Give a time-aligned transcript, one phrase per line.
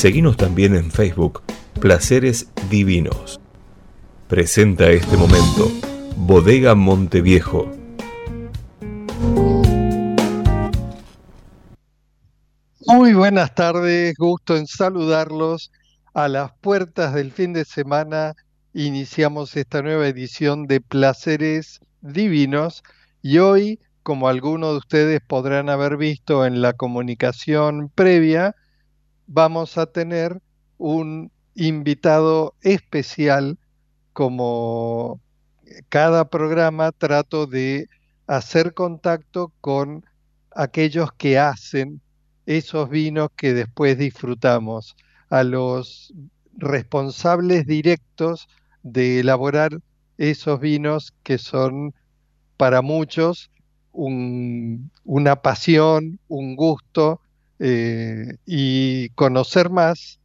[0.00, 1.42] Seguimos también en Facebook,
[1.78, 3.38] Placeres Divinos.
[4.28, 5.70] Presenta este momento,
[6.16, 7.70] Bodega Monteviejo.
[12.86, 15.70] Muy buenas tardes, gusto en saludarlos.
[16.14, 18.32] A las puertas del fin de semana
[18.72, 22.82] iniciamos esta nueva edición de Placeres Divinos
[23.20, 28.54] y hoy, como algunos de ustedes podrán haber visto en la comunicación previa,
[29.32, 30.42] vamos a tener
[30.76, 33.58] un invitado especial
[34.12, 35.20] como
[35.88, 37.86] cada programa trato de
[38.26, 40.04] hacer contacto con
[40.50, 42.00] aquellos que hacen
[42.44, 44.96] esos vinos que después disfrutamos,
[45.28, 46.12] a los
[46.56, 48.48] responsables directos
[48.82, 49.78] de elaborar
[50.18, 51.94] esos vinos que son
[52.56, 53.48] para muchos
[53.92, 57.20] una pasión, un gusto,
[57.60, 60.18] eh, y conocer más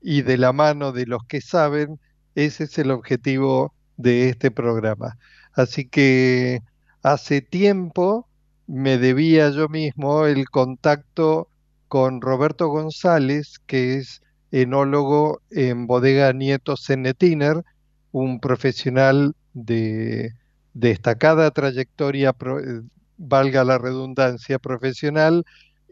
[0.00, 1.98] y de la mano de los que saben,
[2.36, 5.18] ese es el objetivo de este programa.
[5.52, 6.60] Así que
[7.02, 8.28] hace tiempo
[8.68, 11.48] me debía yo mismo el contacto
[11.88, 17.64] con Roberto González, que es enólogo en Bodega Nieto Senetiner,
[18.12, 20.34] un profesional de
[20.72, 22.82] destacada trayectoria, eh,
[23.16, 25.44] valga la redundancia, profesional,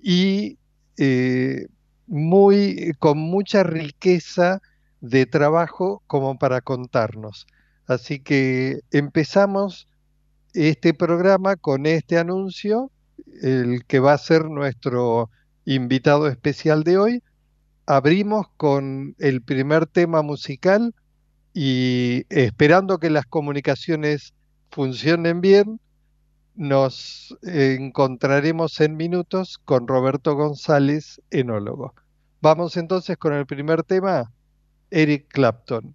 [0.03, 0.59] y
[0.99, 1.67] eh,
[2.07, 4.61] muy, con mucha riqueza
[5.01, 7.47] de trabajo como para contarnos.
[7.87, 9.89] Así que empezamos
[10.55, 12.91] este programa con este anuncio,
[13.43, 15.31] el que va a ser nuestro
[15.65, 17.23] invitado especial de hoy.
[17.87, 20.95] Abrimos con el primer tema musical
[21.53, 24.33] y esperando que las comunicaciones
[24.71, 25.81] funcionen bien,
[26.55, 31.95] nos encontraremos en minutos con Roberto González, enólogo.
[32.41, 34.33] Vamos entonces con el primer tema,
[34.91, 35.95] Eric Clapton.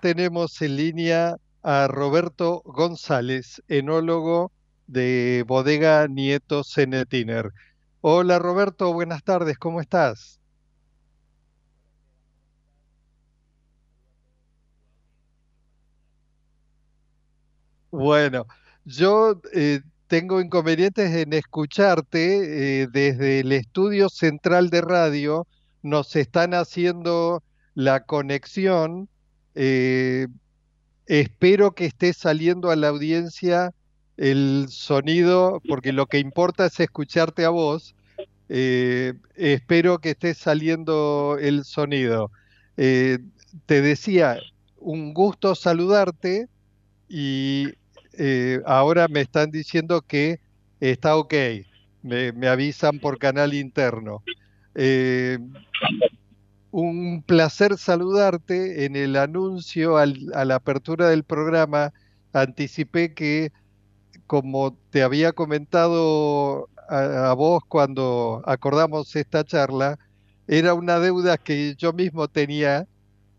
[0.00, 4.52] Tenemos en línea a Roberto González, enólogo
[4.86, 7.50] de Bodega Nieto Cenetiner.
[8.00, 10.40] Hola Roberto, buenas tardes, ¿cómo estás?
[17.90, 18.46] Bueno,
[18.84, 25.46] yo eh, tengo inconvenientes en escucharte eh, desde el estudio central de radio.
[25.82, 27.42] Nos están haciendo
[27.74, 29.08] la conexión.
[29.54, 30.28] Eh,
[31.06, 33.72] espero que esté saliendo a la audiencia
[34.16, 37.94] el sonido, porque lo que importa es escucharte a vos.
[38.48, 42.30] Eh, espero que esté saliendo el sonido.
[42.76, 43.18] Eh,
[43.66, 44.38] te decía,
[44.78, 46.48] un gusto saludarte
[47.08, 47.68] y
[48.66, 50.40] ahora me están diciendo que
[50.80, 51.34] está ok.
[52.02, 54.22] Me avisan por canal interno.
[56.70, 58.84] Un placer saludarte.
[58.84, 61.92] En el anuncio al- a la apertura del programa
[62.32, 63.50] anticipé que,
[64.26, 69.98] como te había comentado a, a vos cuando acordamos esta charla,
[70.46, 72.86] era una deuda que yo mismo tenía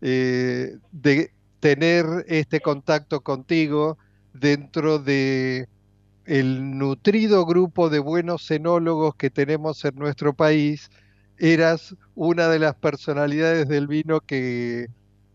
[0.02, 3.98] eh, de tener este contacto contigo
[4.32, 5.66] dentro de
[6.24, 10.88] el nutrido grupo de buenos enólogos que tenemos en nuestro país,
[11.38, 14.88] eras una de las personalidades del vino que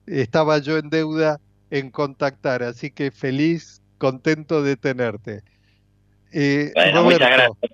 [0.05, 5.43] estaba yo en deuda en contactar, así que feliz, contento de tenerte.
[6.31, 7.71] Eh, Bueno, muchas Roberto, gracias.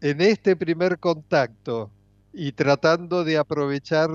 [0.00, 1.90] en este primer contacto
[2.32, 4.10] y tratando de aprovechar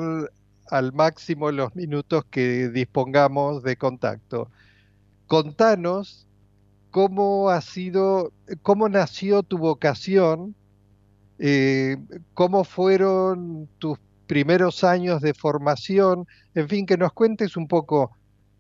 [0.70, 4.50] al máximo los minutos que dispongamos de contacto,
[5.28, 6.28] contanos
[6.92, 10.56] cómo ha sido, cómo nació tu vocación,
[11.40, 11.98] eh,
[12.34, 18.12] cómo fueron tus primeros años de formación, en fin, que nos cuentes un poco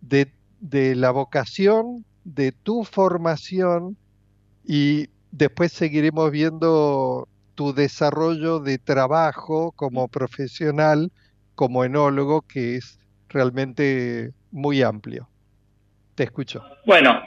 [0.01, 3.97] de, de la vocación, de tu formación
[4.63, 11.11] y después seguiremos viendo tu desarrollo de trabajo como profesional,
[11.55, 12.99] como enólogo, que es
[13.29, 15.29] realmente muy amplio.
[16.15, 16.63] Te escucho.
[16.85, 17.21] Bueno,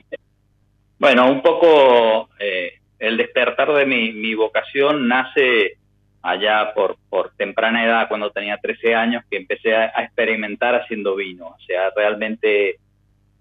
[0.98, 5.76] bueno, un poco eh, el despertar de mi, mi vocación nace
[6.22, 11.14] allá por, por temprana edad, cuando tenía 13 años, que empecé a, a experimentar haciendo
[11.14, 11.46] vino.
[11.46, 12.76] O sea, realmente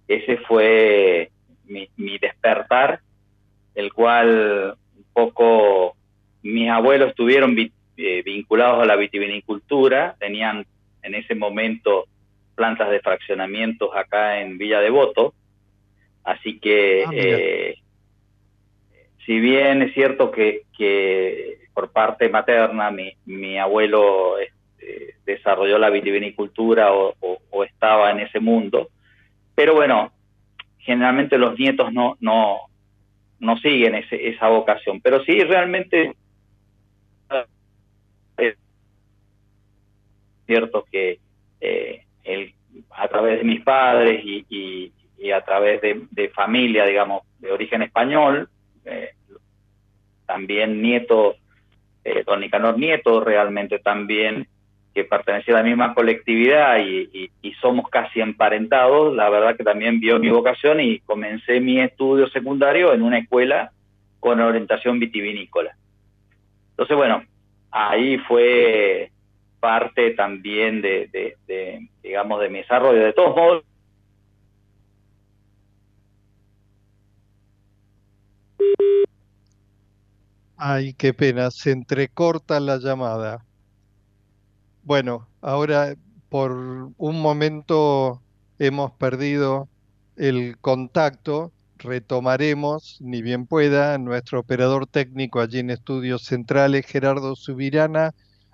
[0.08, 1.32] ese fue
[1.66, 3.00] mi, mi despertar,
[3.76, 5.96] el cual un poco
[6.44, 10.66] mis abuelos estuvieron vi- eh, vinculados a la vitivinicultura, tenían
[11.02, 12.06] en ese momento
[12.56, 15.34] plantas de fraccionamientos acá en Villa Devoto,
[16.24, 17.78] así que Ah,
[19.28, 25.90] si bien es cierto que, que por parte materna mi, mi abuelo este, desarrolló la
[25.90, 27.14] vitivinicultura o,
[27.66, 28.88] estaba en ese mundo,
[29.56, 30.12] pero bueno,
[30.80, 32.60] generalmente los nietos no, no,
[33.40, 36.16] no siguen ese- esa vocación, pero sí realmente
[38.38, 38.56] es
[40.46, 41.20] cierto que
[41.60, 42.54] eh, el-
[42.92, 47.52] a través de mis padres y, y- y a través de, de familia, digamos, de
[47.52, 48.48] origen español,
[48.86, 49.10] eh,
[50.28, 51.36] también nieto,
[52.04, 54.48] eh, don Nicanor Nieto, realmente también
[54.94, 57.32] que pertenecía a la misma colectividad y,
[57.62, 62.94] somos casi emparentados, la verdad que también vio mi vocación y comencé mi estudio secundario
[62.94, 63.72] en una escuela
[64.20, 65.76] con orientación vitivinícola.
[66.72, 67.24] Entonces, bueno,
[67.72, 69.12] ahí fue
[69.60, 71.10] parte también de-
[71.48, 73.04] de, digamos, de mi desarrollo.
[73.04, 73.64] De todos modos,
[80.58, 83.46] Ay, qué pena, se entrecorta la llamada.
[84.84, 85.96] Bueno, ahora
[86.30, 86.52] por
[86.98, 88.22] un momento
[88.60, 89.70] hemos perdido
[90.16, 98.14] el contacto, retomaremos, ni bien pueda, nuestro operador técnico allí en Estudios Centrales, Gerardo Subirana,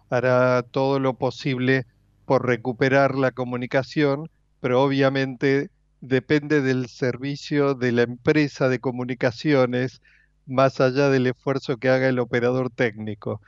[0.09, 1.85] hará todo lo posible
[2.25, 4.29] por recuperar la comunicación,
[4.59, 5.69] pero obviamente
[6.01, 10.01] depende del servicio de la empresa de comunicaciones,
[10.45, 13.41] más allá del esfuerzo que haga el operador técnico.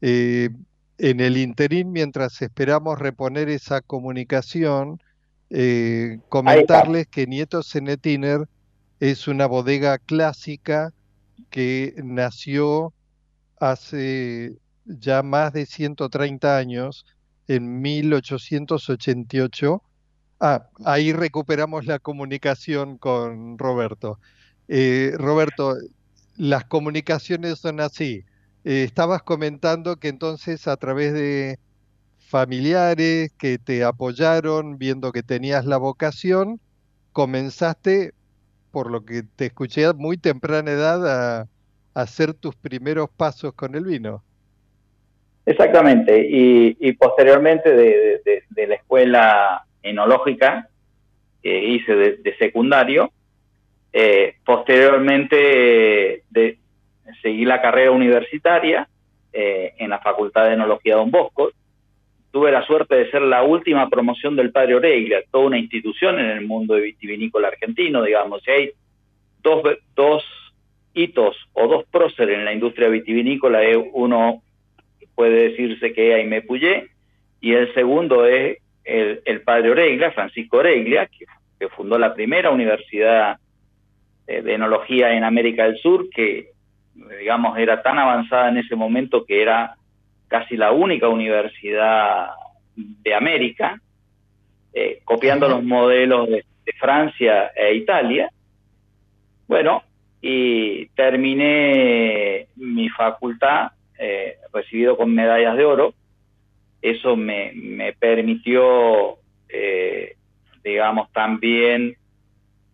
[0.00, 0.50] Eh,
[0.98, 5.00] en el interín, mientras esperamos reponer esa comunicación,
[5.50, 8.48] eh, comentarles que Nieto Cenetiner
[9.00, 10.92] es una bodega clásica
[11.50, 12.92] que nació
[13.58, 17.04] hace ya más de 130 años,
[17.48, 19.82] en 1888.
[20.40, 24.18] Ah, ahí recuperamos la comunicación con Roberto.
[24.68, 25.76] Eh, Roberto,
[26.36, 28.24] las comunicaciones son así.
[28.64, 31.58] Eh, estabas comentando que entonces a través de
[32.18, 36.60] familiares que te apoyaron viendo que tenías la vocación,
[37.12, 38.12] comenzaste,
[38.70, 41.48] por lo que te escuché a muy temprana edad, a,
[41.94, 44.22] hacer tus primeros pasos con el vino.
[45.44, 50.70] Exactamente, y, posteriormente de, la escuela enológica
[51.42, 53.12] que hice de, secundario,
[53.92, 56.58] eh, posteriormente de,
[57.20, 58.88] seguí la carrera universitaria
[59.32, 61.50] eh, en la Facultad de Enología Don Bosco.
[62.30, 66.30] Tuve la suerte de ser la última promoción del Padre Oreglia, toda una institución en
[66.30, 68.42] el mundo vitivinícola argentino, digamos.
[68.46, 68.70] Y hay
[69.42, 69.62] dos,
[69.94, 70.24] dos
[70.94, 73.62] hitos o dos próceres en la industria vitivinícola.
[73.62, 74.42] Eh, uno
[75.14, 76.88] puede decirse que es Aimé Puyé,
[77.40, 81.26] y el segundo es el, Padre Oreglia, Francisco Oreglia, que,
[81.68, 83.38] fundó la primera universidad eh,
[84.40, 86.52] de enología en América del Sur, que
[87.18, 89.76] digamos, era tan avanzada en ese momento que era
[90.28, 92.30] casi la única universidad
[92.76, 93.80] de América,
[94.72, 96.44] eh, copiando los modelos de,
[96.78, 98.30] Francia e Italia.
[99.46, 99.82] Bueno,
[100.20, 105.94] y terminé mi facultad eh, recibido con medallas de oro.
[106.80, 110.16] Eso me, me permitió, eh,
[110.64, 111.96] digamos, también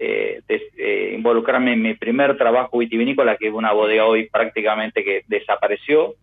[0.00, 5.25] eh, eh, involucrarme en mi primer trabajo vitivinícola, que es una bodega hoy prácticamente que
[5.26, 6.14] desapareció,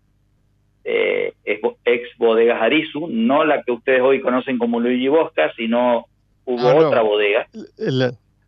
[0.85, 6.05] eh, es ex bodegas Arizu, no la que ustedes hoy conocen como Luigi Bosca, sino
[6.45, 7.47] hubo ah, otra bodega.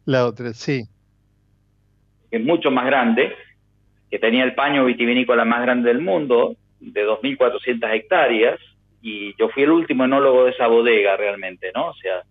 [0.05, 0.85] La, otra, sí.
[2.31, 3.35] Que es mucho más grande,
[4.09, 8.59] que tenía el paño vitivinícola más grande del mundo, de 2.400 hectáreas,
[9.01, 11.89] y yo fui el último enólogo de esa bodega realmente, ¿no?
[11.89, 12.23] O sea,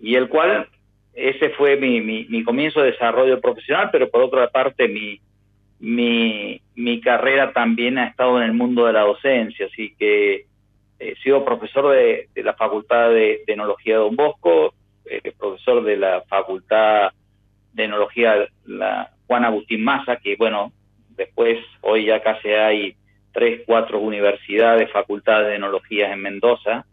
[0.00, 0.66] y el cual
[1.14, 5.20] ese fue mi, mi, comienzo de desarrollo profesional, pero por otra parte mi,
[5.78, 10.46] mi, mi, carrera también ha estado en el mundo de la docencia, así que
[10.98, 14.74] he sido profesor de, la Facultad de, Enología de Don Bosco,
[15.04, 17.10] eh, profesor de la Facultad
[17.72, 20.72] de Enología la Juan Agustín Maza, que bueno,
[21.16, 22.96] después hoy ya casi hay
[23.32, 26.84] tres, cuatro universidades, facultades de enología en Mendoza,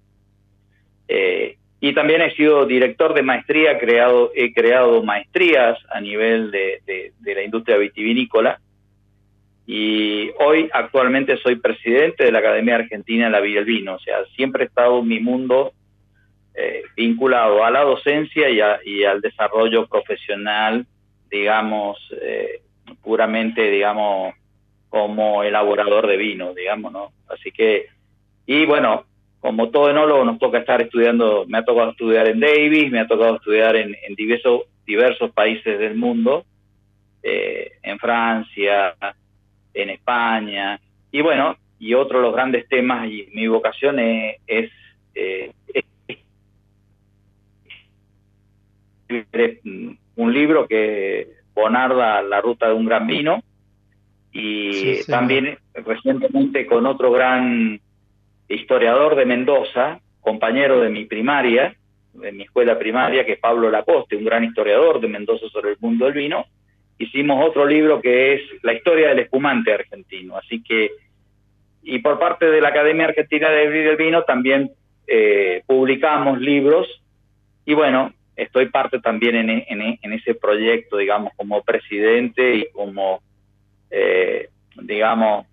[1.08, 7.14] eh, y también he sido director de maestría, creado, he creado maestrías a nivel de,
[7.24, 8.60] la industria vitivinícola.
[9.68, 13.96] Y hoy actualmente soy presidente de la Academia Argentina de la Vida del Vino.
[13.96, 15.74] O sea, siempre he estado en mi mundo
[16.56, 20.88] eh, vinculado a la docencia y, al desarrollo profesional,
[21.30, 22.62] digamos, eh,
[23.04, 24.34] puramente, digamos,
[24.90, 27.12] como elaborador de vino, digamos, ¿no?
[27.28, 27.88] Así que,
[28.46, 29.06] y bueno,
[29.40, 33.08] como todo enólogo nos toca estar estudiando, me ha tocado estudiar en Davis, me ha
[33.08, 36.46] tocado estudiar en, diversos, diversos países del mundo,
[37.24, 38.96] eh, en Francia,
[39.74, 40.80] en España,
[41.12, 44.72] y bueno, y otro de los grandes temas y mi vocación es,
[45.16, 45.52] eh,
[50.16, 53.44] un libro que Bonarda, La Ruta de un Gran Vino,
[54.32, 57.80] y también recientemente con otro gran
[58.56, 61.76] historiador de Mendoza, compañero de mi primaria,
[62.14, 65.78] de mi escuela primaria, que es Pablo Lacoste, un gran historiador de Mendoza sobre el
[65.80, 66.46] mundo del vino,
[66.98, 70.38] hicimos otro libro que es La historia del espumante argentino.
[70.38, 70.92] Así que,
[71.84, 74.72] y por parte de la Academia Argentina de Vino también
[75.06, 76.88] eh, publicamos libros
[77.66, 83.22] y bueno, estoy parte también en, ese proyecto, digamos, como presidente y como,
[83.90, 84.50] eh,
[84.82, 85.46] digamos,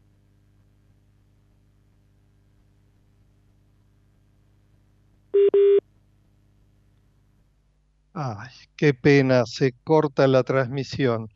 [8.12, 11.28] Ay, qué pena, se corta la transmisión.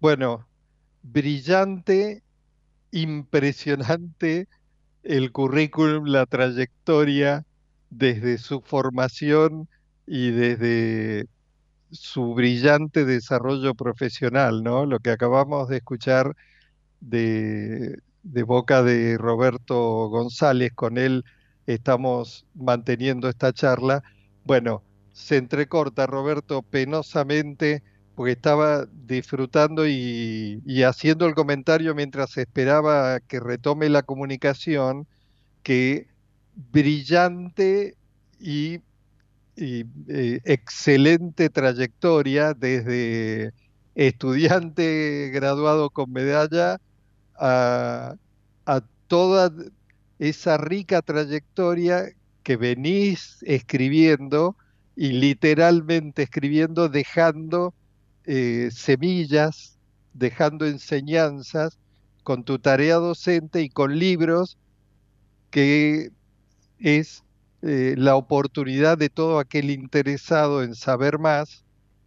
[0.00, 0.46] Bueno,
[1.02, 2.22] brillante,
[2.90, 4.48] impresionante
[5.02, 7.46] el currículum, la trayectoria
[7.90, 9.68] desde su formación
[10.06, 11.26] y desde
[11.90, 14.86] su brillante desarrollo profesional, ¿no?
[14.86, 16.34] Lo que acabamos de escuchar
[17.00, 21.24] de, de boca de Roberto González, con él
[21.74, 24.02] estamos manteniendo esta charla.
[24.44, 24.82] Bueno,
[25.12, 27.82] se entrecorta Roberto penosamente
[28.14, 35.06] porque estaba disfrutando y, haciendo el comentario mientras esperaba que retome la comunicación,
[35.62, 36.08] que
[36.72, 37.96] brillante
[38.40, 38.80] y,
[39.56, 43.52] eh, excelente trayectoria desde
[43.94, 46.80] estudiante graduado con medalla
[47.36, 48.14] a,
[48.66, 49.52] a toda
[50.18, 54.56] esa rica trayectoria que venís escribiendo
[54.96, 57.74] y literalmente escribiendo, dejando
[58.24, 59.78] eh, semillas,
[60.12, 61.78] dejando enseñanzas
[62.24, 64.58] con tu tarea docente y con libros
[65.50, 66.10] que
[66.78, 67.22] es
[67.62, 71.64] eh, la oportunidad de todo aquel interesado en saber más,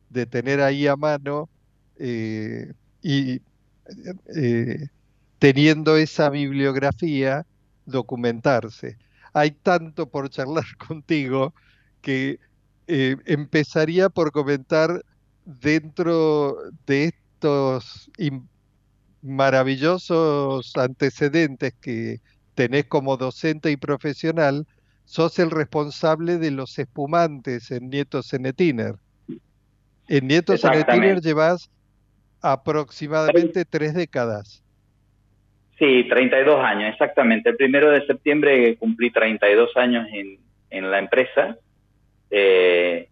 [0.10, 1.50] de tener ahí a mano
[1.98, 3.42] eh, y
[5.40, 7.46] teniendo esa bibliografía,
[7.86, 8.98] documentarse.
[9.34, 11.54] Hay tanto por charlar contigo
[12.02, 12.40] que
[12.88, 15.06] empezaría por comentar
[15.46, 18.12] dentro de estos
[19.22, 22.20] maravillosos antecedentes que
[22.56, 24.68] tenés como docente y profesional,
[25.06, 28.96] sos el responsable de los espumantes en Nieto Senetiner.
[30.08, 31.70] En Nieto Senetiner llevas
[32.42, 34.64] aproximadamente tres décadas.
[35.82, 37.50] Sí, 32 años, exactamente.
[37.50, 40.38] El primero de septiembre cumplí 32 años en,
[40.70, 41.58] en la empresa.
[42.30, 43.08] Eh,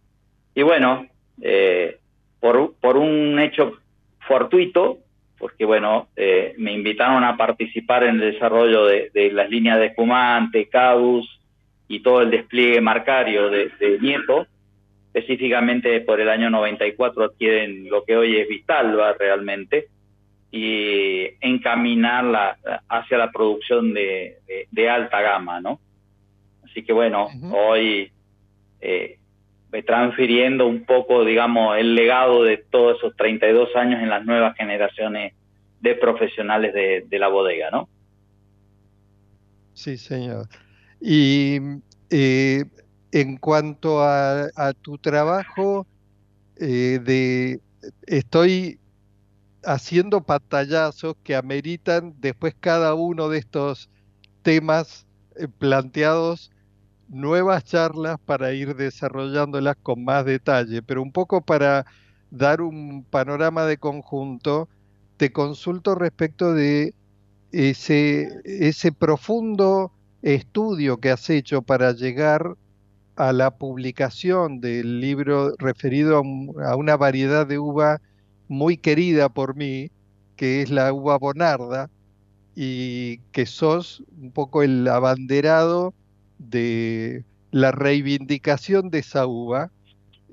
[0.54, 1.08] y bueno,
[1.42, 1.98] eh,
[2.40, 3.80] por, por un hecho
[4.20, 5.00] fortuito,
[5.40, 9.88] porque bueno, eh, me invitaron a participar en el desarrollo de, de las líneas de
[9.88, 11.40] espumante, CADUS,
[11.88, 14.46] y todo el despliegue marcario de, Nieto,
[15.12, 19.88] específicamente por el año 94 adquieren lo que hoy es Vistalba realmente,
[20.52, 22.58] y encaminarla
[22.88, 24.38] hacia la producción de,
[24.90, 25.80] alta gama, ¿no?
[26.64, 28.12] Así que bueno, hoy
[28.82, 29.20] eh,
[29.86, 35.34] transfiriendo un poco, digamos, el legado de todos esos 32 años en las nuevas generaciones
[35.82, 37.88] de profesionales de, de la bodega, ¿no?
[39.74, 40.48] Sí, señor.
[41.00, 41.60] Y
[42.10, 42.66] eh,
[43.12, 45.88] en cuanto a, tu trabajo,
[46.60, 47.62] eh, de,
[48.06, 48.78] estoy
[49.64, 53.90] haciendo pantallazos que ameritan después cada uno de estos
[54.42, 56.52] temas eh, planteados
[57.10, 61.86] nuevas charlas para ir desarrollándolas con más detalle, pero un poco para
[62.32, 64.70] dar un panorama de conjunto,
[65.18, 66.94] te consulto respecto de
[67.52, 69.92] ese, ese profundo
[70.22, 72.56] estudio que has hecho para llegar
[73.16, 76.22] a la publicación del libro referido
[76.64, 78.02] a, una variedad de uva
[78.50, 79.92] muy querida por mí,
[80.36, 81.90] que es la uva bonarda,
[82.56, 85.94] y que sos un poco el abanderado
[86.38, 89.72] de la reivindicación de esa uva,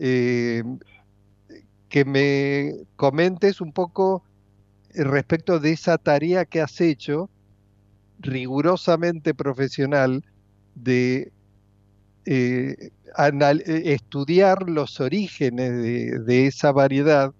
[0.01, 0.65] eh,
[1.89, 4.25] que me comentes un poco
[4.93, 7.31] respecto de esa tarea que has hecho
[8.19, 10.25] rigurosamente profesional
[10.75, 11.33] de
[12.25, 17.33] eh, eh, estudiar los orígenes de, esa variedad.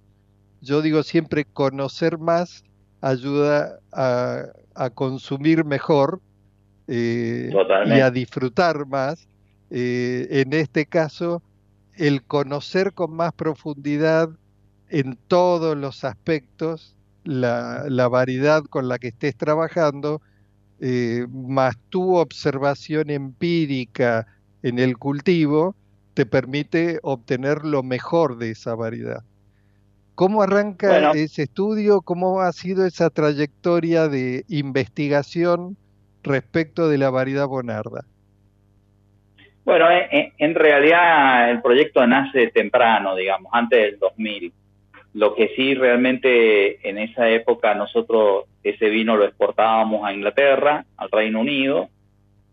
[0.67, 2.65] Yo digo siempre, conocer más
[3.01, 4.45] ayuda a,
[4.95, 6.21] consumir mejor
[6.89, 7.51] eh,
[7.87, 9.27] y a disfrutar más.
[9.71, 11.43] en este caso,
[11.95, 14.29] el conocer con más profundidad
[14.91, 20.21] en todos los aspectos la, la variedad con la que estés trabajando
[20.79, 24.27] eh, más tu observación empírica
[24.63, 25.75] en el cultivo,
[26.13, 29.23] te permite obtener lo mejor de esa variedad.
[30.17, 32.01] ¿Cómo arranca ese estudio?
[32.01, 35.77] ¿Cómo ha sido esa trayectoria de investigación
[36.23, 38.07] respecto de la variedad Bonarda?
[39.67, 44.53] Bueno, en realidad el proyecto nace temprano, digamos, antes del 2000.
[45.13, 51.11] Lo que sí realmente en esa época nosotros ese vino lo exportábamos a Inglaterra, al
[51.11, 51.91] Reino Unido,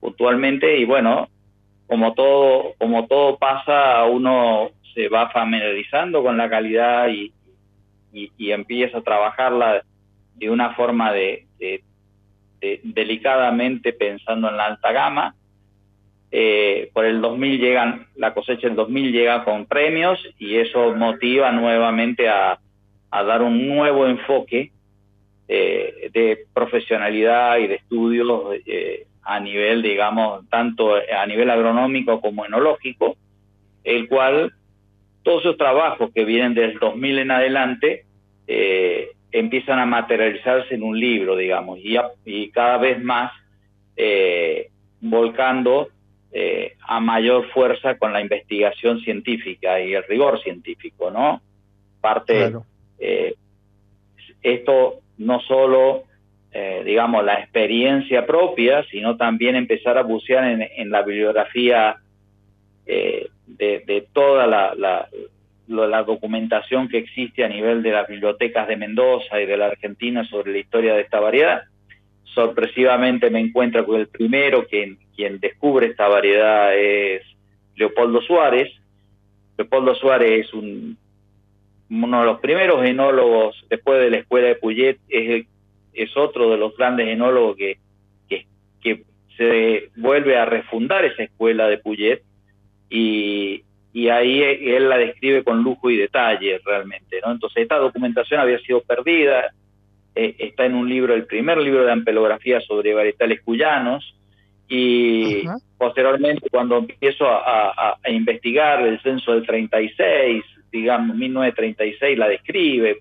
[0.02, 1.30] puntualmente, y bueno,
[1.88, 7.32] como todo, como todo pasa, uno se va familiarizando con la calidad y,
[8.14, 9.84] y, empieza a trabajarla
[10.36, 11.46] de una forma de,
[12.84, 15.36] delicadamente pensando en la alta gama.
[16.32, 21.52] Eh, por el 2000 llegan, la cosecha del 2000 llega con premios y eso motiva
[21.52, 22.60] nuevamente a,
[23.12, 24.72] dar un nuevo enfoque
[25.48, 28.28] eh, de profesionalidad y de estudios
[28.66, 33.16] eh, a nivel, digamos, tanto a nivel agronómico como enológico,
[33.84, 34.54] el cual
[35.24, 38.06] todos esos trabajos que vienen del 2000 en adelante
[39.32, 43.32] empiezan a materializarse en un libro, digamos, y, y cada vez más
[45.02, 45.90] volcando
[46.36, 51.44] eh, a mayor fuerza con la investigación científica y el rigor científico, ¿no?
[52.02, 52.52] Parte,
[52.98, 53.36] eh,
[54.42, 56.06] esto no solo,
[56.52, 61.98] eh, digamos, la experiencia propia, sino también empezar a bucear en, la bibliografía
[62.86, 69.58] de, toda la, documentación que existe a nivel de las bibliotecas de Mendoza y de
[69.58, 71.64] la Argentina sobre la historia de esta variedad.
[72.24, 77.22] Sorpresivamente me encuentro con el primero que quien descubre esta variedad es
[77.76, 78.72] Leopoldo Suárez.
[79.58, 80.98] Leopoldo Suárez es un,
[81.90, 85.46] uno de los primeros enólogos después de la escuela de Puyet, es,
[85.94, 87.78] es otro de los grandes enólogos que,
[88.28, 89.04] que,
[89.36, 92.22] se vuelve a refundar esa escuela de Puyet
[92.94, 97.32] y, y ahí él la describe con lujo y detalle realmente, ¿no?
[97.32, 99.52] Entonces esta documentación había sido perdida,
[100.14, 104.16] eh, está en un libro, el primer libro de ampelografía sobre varietales cuyanos,
[104.70, 105.44] y
[105.78, 113.00] posteriormente cuando empiezo a, investigar el censo del 36, digamos 1936, la describe,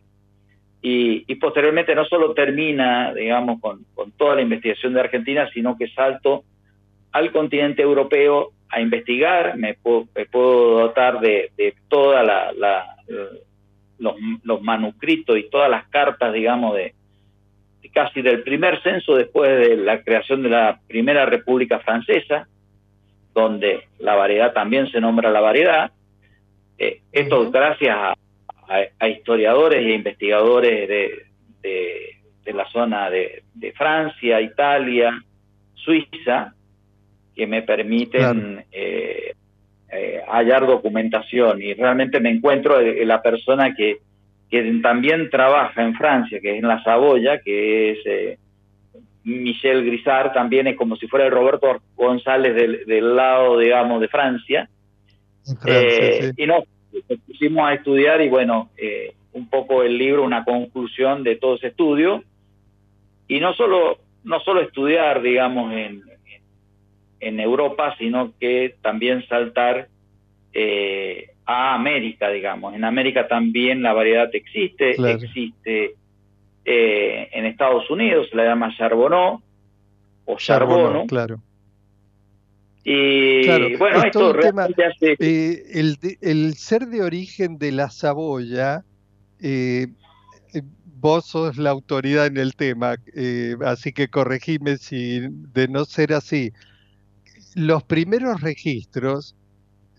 [0.81, 5.77] y, y posteriormente no solo termina, digamos, con, con toda la investigación de Argentina, sino
[5.77, 6.45] que salto
[7.13, 10.09] al continente europeo a investigar, me puedo,
[10.81, 12.53] dotar de, de toda la,
[13.99, 16.95] los, los, manuscritos y todas las cartas, digamos, de,
[17.93, 22.49] casi del primer censo después de la creación de la primera República Francesa,
[23.35, 25.93] donde la variedad también se nombra la variedad.
[26.79, 28.15] Eh, esto gracias a,
[28.99, 31.27] a, historiadores e investigadores de,
[31.63, 35.23] de, la zona de, de Francia, Italia,
[35.75, 36.55] Suiza,
[37.35, 39.35] que me permiten eh,
[39.91, 43.99] eh, hallar documentación y realmente me encuentro la persona que,
[44.51, 48.39] que, también trabaja en Francia, que es en la Saboya, que es eh,
[49.25, 54.69] Michel Grisard, también es como si fuera el Roberto González del, lado, digamos, de Francia.
[56.37, 56.65] Y nos,
[57.27, 58.71] pusimos a estudiar y bueno,
[59.33, 62.25] un poco el libro, una conclusión de todo ese estudio.
[63.29, 66.03] Y no solo, no solo estudiar, digamos, en,
[67.23, 69.89] en Europa, sino que también saltar
[70.53, 72.75] eh, a América, digamos.
[72.75, 75.95] En América también la variedad existe, existe
[76.65, 79.41] eh, en Estados Unidos, se la llama Charbonneau
[80.25, 81.07] o Charbono.
[81.07, 81.41] Claro.
[82.85, 85.13] Y bueno, esto realmente hace...
[85.21, 88.83] Eh, el, el, ser de origen de la Saboya,
[90.97, 92.97] vos sos la autoridad en el tema,
[93.65, 96.53] así que corregime si de no ser así
[97.55, 99.35] los primeros registros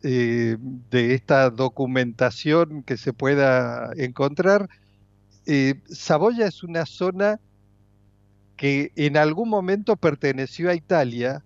[0.04, 0.58] eh,
[0.90, 4.70] de esta documentación que se pueda encontrar,
[5.46, 7.40] eh, Saboya es una zona
[8.58, 11.44] que en algún momento perteneció a Italia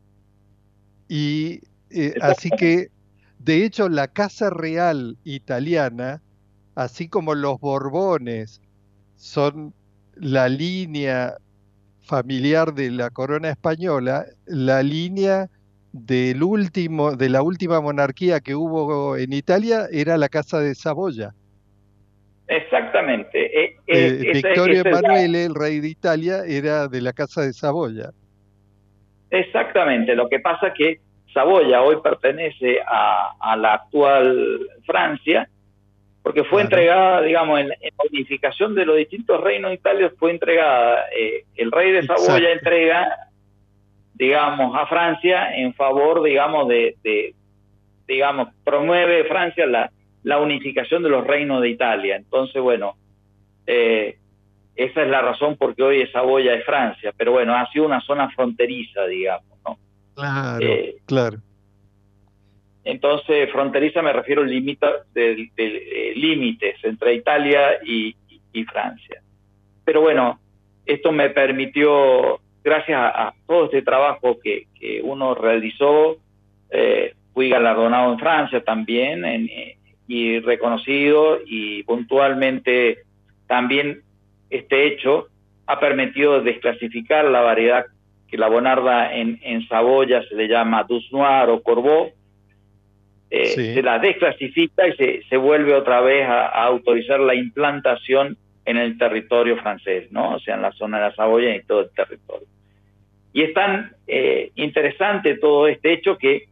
[1.07, 2.89] y eh, así que
[3.39, 6.21] de hecho la Casa Real italiana,
[6.75, 8.61] así como los Borbones
[9.15, 9.73] son
[10.15, 11.37] la línea
[12.01, 15.49] familiar de la corona española, la línea
[15.91, 21.33] del último, de la última monarquía que hubo en Italia era la Casa de Saboya.
[22.47, 23.63] Exactamente.
[23.63, 28.11] E, e, eh, Victorio Emanuele, el rey de Italia, era de la Casa de Saboya.
[29.29, 30.15] Exactamente.
[30.15, 30.99] Lo que pasa es que
[31.33, 35.49] Saboya hoy pertenece a, la actual Francia,
[36.23, 37.75] porque fue entregada, digamos, en, la
[38.09, 41.05] unificación de los distintos reinos de Italia fue entregada.
[41.15, 43.26] Eh, el rey de Saboya entrega
[44.17, 47.35] digamos, a Francia en favor, digamos, de,
[48.07, 49.91] digamos, promueve Francia la,
[50.23, 52.15] la, unificación de los reinos de Italia.
[52.15, 52.95] Entonces, bueno,
[53.67, 54.17] eh,
[54.75, 58.01] esa es la razón por qué hoy Saboya es Francia, pero bueno, ha sido una
[58.01, 59.77] zona fronteriza, digamos, ¿no?
[60.15, 61.37] Claro, eh, claro.
[62.83, 68.15] Entonces, fronteriza me refiero al límite de, eh, límites entre Italia y,
[68.53, 69.21] y Francia.
[69.83, 70.39] Pero bueno,
[70.85, 74.67] esto me permitió gracias a, todo este trabajo que,
[75.03, 76.17] uno realizó,
[76.69, 82.99] eh, fui galardonado en Francia también eh, y reconocido y puntualmente
[83.47, 84.01] también
[84.49, 85.27] este hecho
[85.65, 87.85] ha permitido desclasificar la variedad
[88.27, 92.11] que la bonarda en, en Saboya se le llama Douce Noir o Corbeau,
[93.29, 98.75] eh, se la desclasifica y se, se vuelve otra vez a, autorizar la implantación en
[98.75, 100.35] el territorio francés, ¿no?
[100.35, 102.47] O sea, en la zona de la Saboya y todo el territorio.
[103.31, 106.49] Y es tan eh, interesante todo este hecho que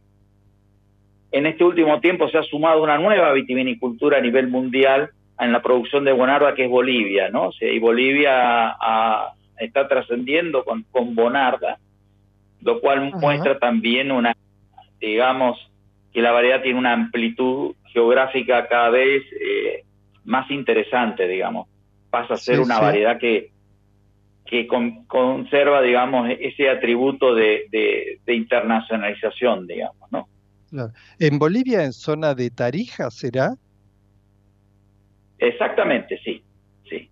[1.30, 5.60] en este último tiempo se ha sumado una nueva vitivinicultura a nivel mundial en la
[5.60, 7.48] producción de Bonarda, que es Bolivia, ¿no?
[7.48, 8.74] O sea, y Bolivia
[9.58, 11.78] está trascendiendo con, con Bonarda,
[12.62, 14.34] lo cual muestra también una,
[14.98, 15.58] digamos,
[16.14, 19.84] que la variedad tiene una amplitud geográfica cada vez eh,
[20.24, 21.68] más interesante, digamos.
[22.10, 23.50] Pasa a ser una variedad que
[24.46, 24.66] que
[25.08, 30.28] conserva, digamos, ese atributo de, internacionalización, digamos, ¿no?
[31.18, 33.54] ¿En Bolivia, en zona de Tarija, será?
[35.38, 36.42] Exactamente, sí,
[36.88, 37.10] sí.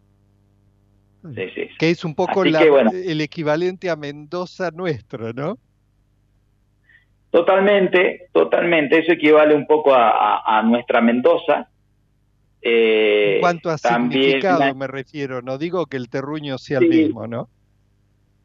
[1.35, 5.59] sí, Que es un poco el equivalente a Mendoza nuestro, ¿no?
[7.31, 9.01] Totalmente, totalmente.
[9.01, 11.69] Eso equivale un poco a nuestra Mendoza,
[12.67, 17.27] eh, en cuanto a significado me refiero, no digo que el terruño sea el mismo,
[17.27, 17.51] ¿no?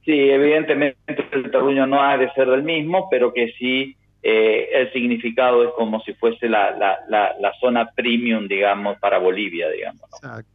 [0.04, 0.98] Sí, evidentemente
[1.32, 5.70] el terruño no ha de ser del mismo, pero que sí eh, el significado es
[5.76, 7.00] como si fuese la, la,
[7.40, 10.02] la, zona premium, digamos, para Bolivia, digamos.
[10.14, 10.52] Exacto,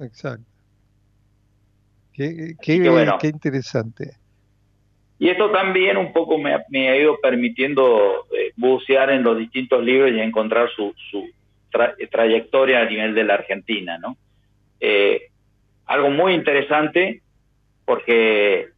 [0.00, 0.44] exacto.
[2.12, 4.10] Qué, qué, interesante.
[5.18, 6.52] Y esto también un poco me,
[6.88, 11.26] ha ido permitiendo eh, bucear en los distintos libros y encontrar su, su
[12.10, 14.16] trayectoria a nivel de la Argentina, ¿no?
[14.80, 15.28] Eh,
[15.86, 17.22] algo muy interesante
[17.84, 18.68] porque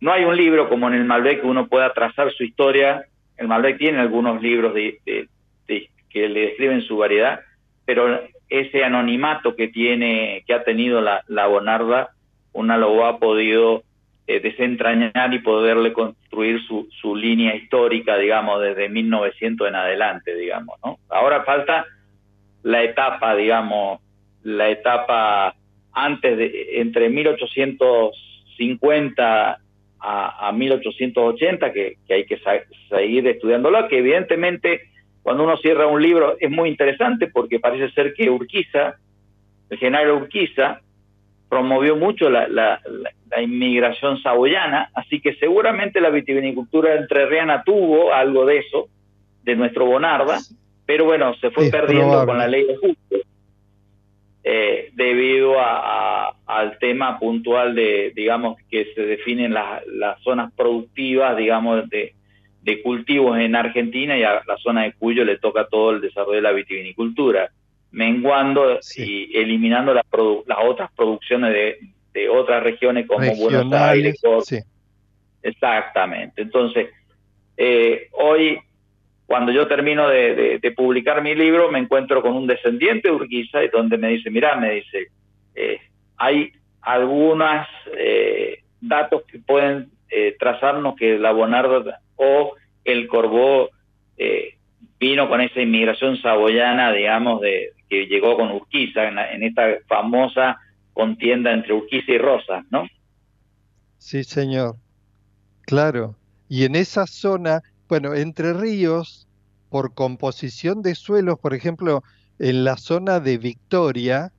[0.00, 3.06] no hay un libro como en el Malbec que uno pueda trazar su historia
[3.40, 5.00] el Malbec tiene algunos libros de,
[5.66, 7.40] que le describen su variedad,
[7.86, 12.10] pero ese anonimato que tiene, que ha tenido la, Bonarda,
[12.52, 13.82] una lo ha podido
[14.26, 20.78] eh, desentrañar y poderle construir su, su línea histórica, digamos, desde 1900 en adelante, digamos,
[20.84, 20.98] ¿no?
[21.08, 21.86] Ahora falta
[22.62, 24.00] la etapa, digamos,
[24.42, 25.54] la etapa
[25.92, 29.60] antes de, entre 1850
[30.02, 32.40] a, 1880, que, hay que
[32.88, 34.88] seguir estudiándolo, que evidentemente
[35.22, 38.94] cuando uno cierra un libro es muy interesante porque parece ser que Urquiza,
[39.68, 40.80] el general Urquiza,
[41.48, 42.80] promovió mucho la, la,
[43.42, 48.88] inmigración saboyana, así que seguramente la vitivinicultura entrerriana tuvo algo de eso,
[49.44, 50.38] de nuestro Bonarda,
[50.90, 53.16] pero bueno, se fue perdiendo con la ley de justo
[54.42, 61.88] eh, debido a, al tema puntual de, digamos, que se definen las, zonas productivas, digamos,
[61.90, 62.12] de,
[62.82, 66.42] cultivos en Argentina y a la zona de Cuyo le toca todo el desarrollo de
[66.42, 67.52] la vitivinicultura,
[67.92, 70.06] menguando y eliminando las,
[70.48, 71.52] las otras producciones
[72.12, 74.20] de, otras regiones como Buenos Aires.
[75.40, 76.42] Exactamente.
[76.42, 76.88] Entonces,
[77.56, 78.58] eh, hoy
[79.30, 83.68] cuando yo termino de, publicar mi libro, me encuentro con un descendiente de Urquiza y
[83.68, 85.06] donde me dice, mira, me dice,
[85.54, 85.78] eh,
[86.16, 87.64] hay algunos
[87.96, 93.70] eh, datos que pueden eh, trazarnos que la Bonarda o el Corbó
[94.98, 100.58] vino con esa inmigración saboyana, digamos, de que llegó con Urquiza en, en esta famosa
[100.92, 102.84] contienda entre Urquiza y Rosas, ¿no?
[103.96, 104.74] Sí, señor.
[105.66, 106.16] Claro.
[106.48, 109.26] Y en esa zona bueno, Entre Ríos,
[109.68, 112.04] por composición de suelos, por ejemplo,
[112.38, 114.32] en la zona de Victoria,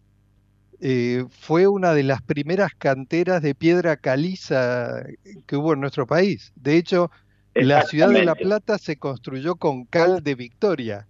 [0.80, 5.04] eh, fue una de las primeras canteras de piedra caliza
[5.46, 6.54] que hubo en nuestro país.
[6.56, 7.12] De hecho,
[7.54, 11.08] la ciudad de La Plata se construyó con cal de Victoria,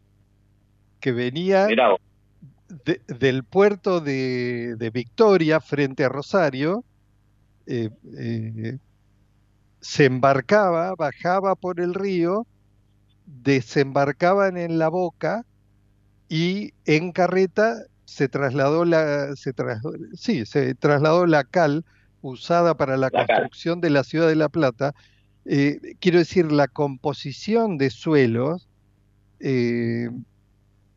[0.99, 1.67] que venía
[3.07, 6.83] del puerto de, Victoria frente a Rosario,
[7.67, 8.79] eh, eh,
[9.81, 12.45] se embarcaba, bajaba por el río,
[13.25, 15.45] desembarcaban en la boca
[16.29, 19.53] y en carreta se trasladó la, se
[20.13, 21.83] sí, se trasladó la cal
[22.21, 24.93] usada para la, construcción de la ciudad de La Plata.
[25.45, 28.67] Eh, quiero decir, la composición de suelos
[29.39, 30.09] eh,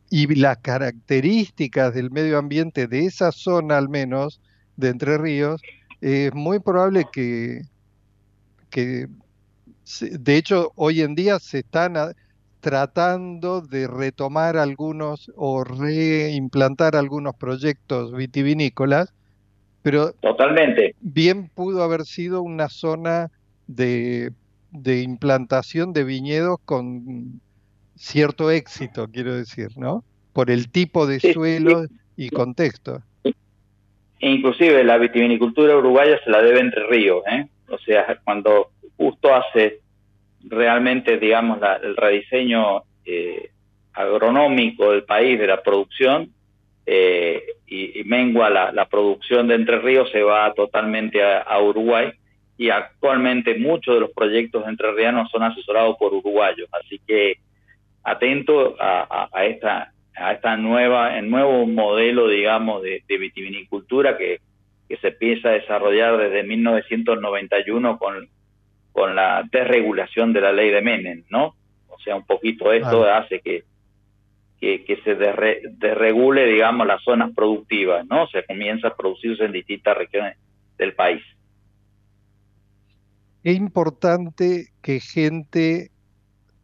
[0.09, 4.39] y las características del medio ambiente de esa zona, al menos,
[4.77, 5.61] de Entre Ríos,
[6.01, 7.61] es muy probable que,
[8.75, 9.07] que
[10.19, 11.95] de hecho hoy en día se están
[12.59, 19.13] tratando de retomar algunos o reimplantar algunos proyectos vitivinícolas,
[19.81, 23.31] pero totalmente bien pudo haber sido una zona
[23.67, 24.33] de,
[24.83, 27.39] implantación de viñedos con
[27.95, 30.03] cierto éxito, quiero decir, ¿no?
[30.33, 31.85] Por el tipo de suelo
[32.17, 33.01] y contexto.
[34.19, 37.47] Inclusive la vitivinicultura uruguaya se la debe entre ríos, ¿eh?
[37.69, 39.79] O sea, cuando justo hace
[40.47, 43.49] realmente, digamos, el rediseño eh,
[43.93, 46.29] agronómico del país, de la producción,
[46.85, 52.11] eh, y, mengua la, producción de Entre Ríos, se va totalmente a, Uruguay
[52.57, 57.37] y actualmente muchos de los proyectos entrerrianos son asesorados por uruguayos, así que
[58.03, 64.39] atento a, esta a esta nueva, el nuevo modelo, digamos, de vitivinicultura que,
[64.87, 68.29] que se empieza a desarrollar desde 1991 con,
[68.91, 71.55] con la desregulación de la ley de Menem, ¿no?
[71.87, 73.63] O sea, un poquito esto hace que,
[74.59, 78.27] que, se desregule, digamos, las zonas productivas, ¿no?
[78.27, 80.37] Se comienza a producirse en distintas regiones
[80.77, 81.21] del país.
[83.43, 85.91] Es importante que gente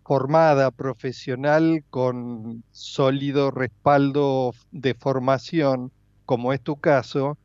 [0.04, 5.92] formada, profesional, con sólido respaldo de formación,
[6.26, 7.38] como es tu caso,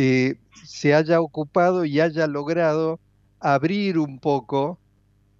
[0.00, 3.00] eh, se haya ocupado y haya logrado
[3.40, 4.78] abrir un poco,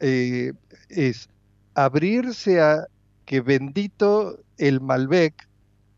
[0.01, 0.53] eh,
[0.89, 1.29] es
[1.75, 2.89] abrirse a
[3.25, 5.49] que bendito el Malbec,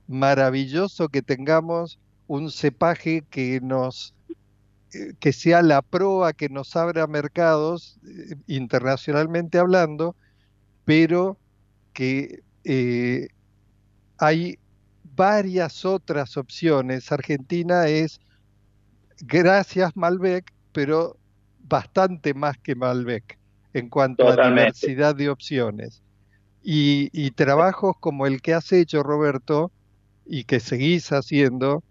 [0.09, 4.15] maravilloso que tengamos un cepaje que nos
[5.21, 7.99] que sea la proa que nos abra mercados
[8.47, 10.17] internacionalmente hablando,
[10.85, 11.39] pero
[11.95, 12.43] que
[14.19, 14.59] hay
[15.17, 17.11] varias otras opciones.
[17.11, 18.21] Argentina es,
[19.21, 21.17] gracias Malbec, pero
[21.69, 23.39] bastante más que Malbec
[23.73, 26.03] en cuanto a diversidad de opciones.
[26.63, 29.71] Y, trabajos como el que has hecho, Roberto,
[30.27, 31.83] y que seguís haciendo,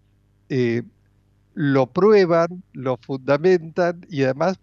[0.48, 0.82] eh,
[1.54, 4.58] lo prueban, lo fundamentan y además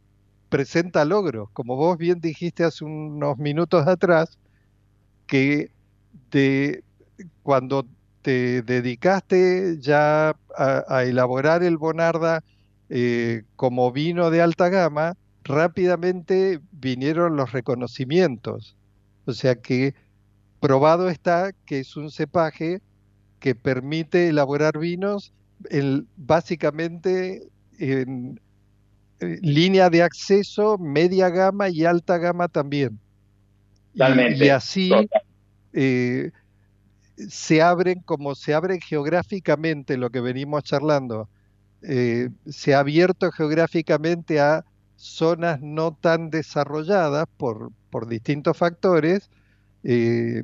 [0.50, 1.50] presenta logros.
[1.52, 4.38] Como vos bien dijiste hace unos minutos atrás,
[5.26, 5.72] que
[6.32, 6.84] de
[7.44, 7.86] cuando
[8.22, 12.44] te dedicaste ya a, elaborar el Bonarda
[12.90, 18.76] eh, como vino de alta gama, rápidamente vinieron los reconocimientos.
[19.26, 19.96] O sea que
[20.60, 22.82] probado está que es un cepaje
[23.40, 25.34] que permite elaborar vinos
[26.16, 28.40] básicamente en,
[29.20, 33.00] eh, línea de acceso, media gama y alta gama también.
[33.96, 34.92] Y, así
[35.74, 36.30] eh,
[37.16, 41.28] se abren como se abren geográficamente lo que venimos charlando.
[41.84, 49.30] Eh, se ha abierto geográficamente a zonas no tan desarrolladas por, por distintos factores,
[49.84, 50.44] eh,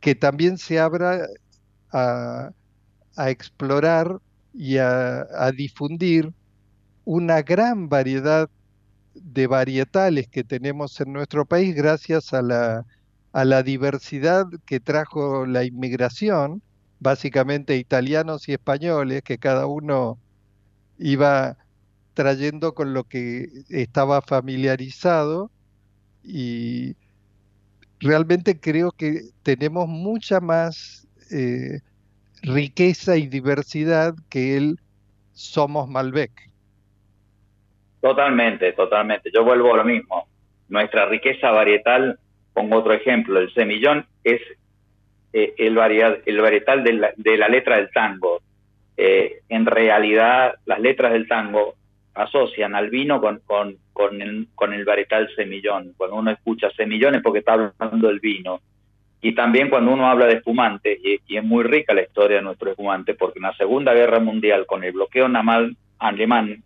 [0.00, 1.26] que también se abra
[1.92, 2.52] a,
[3.28, 4.20] explorar
[4.54, 6.32] y a, difundir
[7.04, 8.48] una gran variedad
[9.14, 12.86] de varietales que tenemos en nuestro país gracias a la,
[13.32, 16.62] a la diversidad que trajo la inmigración,
[17.00, 20.18] básicamente italianos y españoles, que cada uno
[21.00, 21.56] iba
[22.14, 25.50] trayendo con lo que estaba familiarizado
[26.22, 26.94] y
[27.98, 31.80] realmente creo que tenemos mucha más eh,
[32.42, 34.78] riqueza y diversidad que el
[35.32, 36.50] Somos Malbec.
[38.00, 39.30] Totalmente, totalmente.
[39.32, 40.26] Yo vuelvo a lo mismo.
[40.68, 42.18] Nuestra riqueza varietal,
[42.54, 44.40] pongo otro ejemplo, el semillón es
[45.32, 45.78] eh, el,
[46.26, 48.40] el varietal de la, de la, letra del tango.
[49.02, 51.74] Eh, en realidad, las letras del tango
[52.12, 55.94] asocian al vino con, con, con, el, con varietal semillón.
[55.96, 58.60] Cuando uno escucha semillón es porque está hablando del vino.
[59.22, 62.72] Y también cuando uno habla de espumante, y, es muy rica la historia de nuestro
[62.72, 66.62] espumante, porque en la Segunda Guerra Mundial, con el bloqueo naval alemán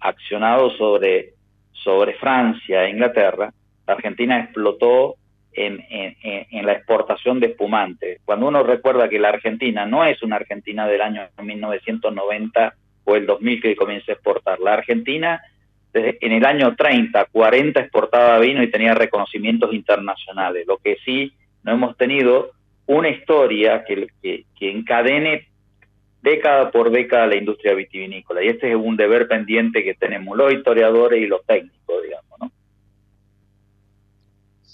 [0.00, 1.34] accionado sobre,
[1.72, 3.52] sobre Francia e Inglaterra,
[3.86, 5.16] la Argentina explotó
[5.54, 8.20] en, en, la exportación de espumante.
[8.24, 13.26] Cuando uno recuerda que la Argentina no es una Argentina del año 1990 o el
[13.26, 14.60] 2000 que comienza a exportar.
[14.60, 15.42] La Argentina
[15.94, 20.66] en el año 30, 40 exportaba vino y tenía reconocimientos internacionales.
[20.66, 22.52] Lo que sí no hemos tenido
[22.86, 25.48] una historia que, que, que encadene
[26.22, 28.42] década por década la industria vitivinícola.
[28.42, 32.52] Y este es un deber pendiente que tenemos los historiadores y los técnicos, digamos, ¿no?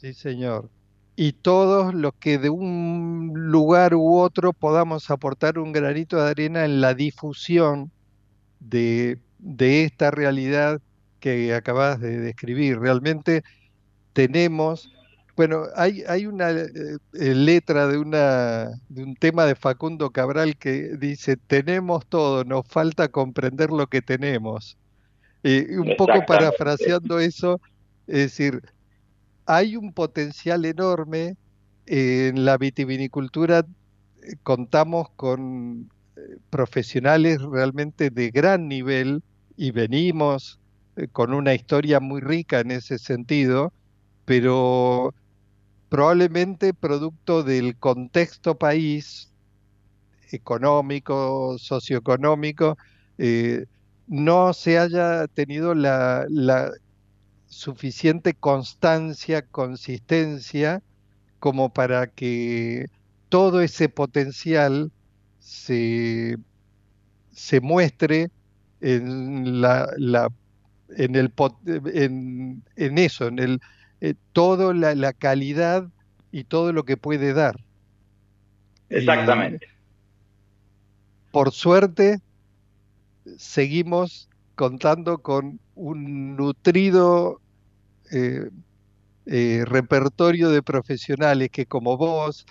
[0.01, 0.71] Sí, señor.
[1.17, 6.65] Y todos los que de un lugar u otro podamos aportar un granito de arena
[6.65, 7.91] en la difusión
[8.61, 9.19] de,
[9.59, 10.81] esta realidad
[11.19, 12.79] que acabas de describir.
[12.79, 13.43] Realmente
[14.13, 14.93] tenemos,
[15.37, 16.69] bueno, hay, hay una eh,
[17.15, 22.69] eh, letra de, una, de un tema de Facundo Cabral que dice, tenemos todo, nos
[22.69, 24.79] falta comprender lo que tenemos.
[25.43, 27.61] y un poco parafraseando eso,
[28.07, 28.63] es decir,
[29.49, 31.37] hay un potencial enorme
[31.87, 33.61] en la vitivinicultura,
[34.23, 35.91] eh, contamos con
[36.51, 39.23] profesionales realmente de gran nivel
[39.57, 40.59] y venimos
[40.97, 43.73] eh, con una historia muy rica en ese sentido,
[44.25, 45.15] pero
[45.89, 49.33] probablemente producto del contexto país
[50.31, 52.77] económico, socioeconómico,
[53.17, 53.65] eh,
[54.07, 56.27] no se haya tenido la,
[57.49, 60.83] suficiente constancia, consistencia,
[61.39, 62.87] como para que
[63.29, 64.91] todo ese potencial
[65.39, 66.37] se,
[67.33, 68.31] se muestre
[68.81, 70.29] en la, la
[70.97, 71.33] en el
[71.67, 73.61] en, en, eso, en el
[74.01, 75.89] eh, todo la, la, calidad
[76.33, 77.61] y todo lo que puede dar.
[78.89, 79.67] Exactamente.
[81.31, 82.21] por suerte,
[83.37, 84.29] seguimos
[84.59, 87.41] contando con un nutrido
[88.11, 88.51] eh,
[89.27, 92.45] eh, repertorio de profesionales que como vos,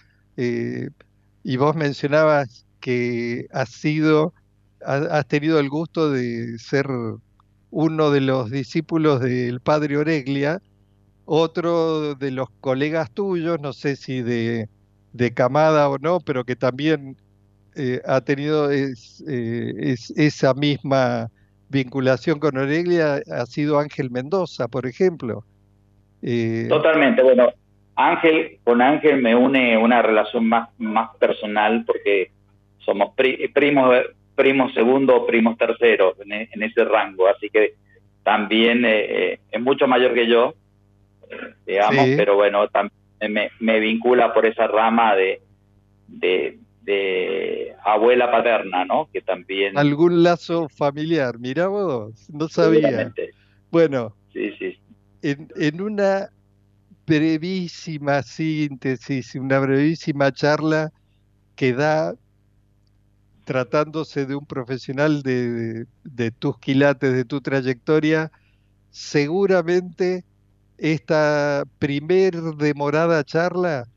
[1.43, 4.33] y vos mencionabas que has sido,
[4.85, 6.87] has tenido el gusto de ser
[7.71, 10.61] uno de los discípulos del padre Oreglia,
[11.25, 14.69] otro de los colegas tuyos, no sé si de,
[15.11, 17.17] de camada o no, pero que también
[17.79, 21.29] eh, ha tenido es, eh, esa misma
[21.69, 25.43] vinculación con Aurelia ha sido Ángel Mendoza, por ejemplo.
[26.21, 27.49] Eh, Totalmente, bueno,
[27.95, 32.31] Ángel, con Ángel me une una relación más, más personal porque
[32.79, 33.13] somos
[33.53, 33.95] primos,
[34.35, 37.73] primos segundo, primos terceros en, en, ese rango, así que
[38.23, 40.53] también eh, eh, es mucho mayor que yo,
[41.65, 42.93] digamos, pero bueno, también
[43.29, 45.41] me, me, vincula por esa rama de,
[46.07, 49.09] de, de abuela paterna, ¿no?
[49.11, 49.77] Que también...
[49.77, 53.13] Algún lazo familiar, mira vos, no sabía.
[53.69, 54.79] Bueno, sí, sí.
[55.21, 56.29] En, en una
[57.05, 60.93] brevísima síntesis, una brevísima charla
[61.57, 62.15] que da
[63.43, 68.31] tratándose de un profesional de, de, tus quilates, de tu trayectoria,
[68.91, 70.23] seguramente
[70.77, 73.87] esta primer demorada charla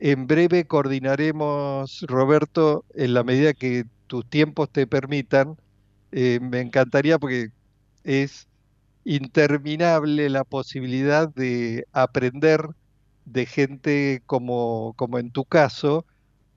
[0.00, 5.56] en breve coordinaremos, Roberto, en la medida que tus tiempos te permitan.
[6.12, 7.50] Eh, me encantaría porque
[8.04, 8.48] es
[9.04, 12.68] interminable la posibilidad de aprender
[13.26, 16.06] de gente como, como en tu caso,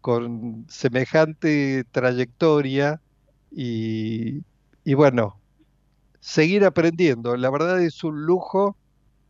[0.02, 3.02] con semejante trayectoria
[3.52, 4.44] y,
[4.86, 5.42] y bueno,
[6.20, 7.38] seguir aprendiendo.
[7.38, 8.78] La verdad es un lujo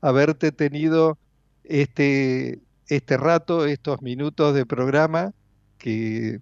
[0.02, 1.20] haberte tenido
[1.64, 2.62] este,
[2.96, 5.34] este rato, estos minutos de programa
[5.78, 6.40] que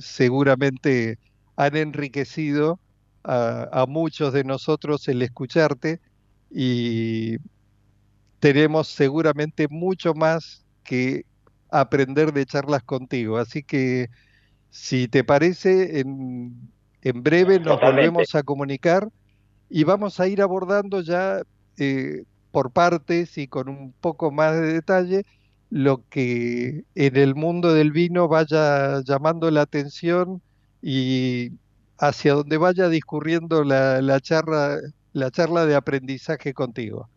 [0.00, 1.18] seguramente
[1.56, 2.78] han enriquecido
[3.22, 6.00] a, muchos de nosotros el escucharte
[6.50, 7.36] y
[8.38, 11.26] tenemos seguramente mucho más que
[11.70, 13.36] aprender de charlas contigo.
[13.36, 14.08] Así que
[14.70, 16.70] si te parece, en,
[17.02, 19.08] en breve nos volvemos a comunicar
[19.68, 21.42] y vamos a ir abordando ya
[21.76, 25.24] eh, por partes y con un poco más de detalle
[25.70, 30.42] lo que en el mundo del vino vaya llamando la atención
[30.82, 31.52] y
[31.98, 34.78] hacia donde vaya discurriendo la, la, charla,
[35.12, 37.08] la charla de aprendizaje contigo.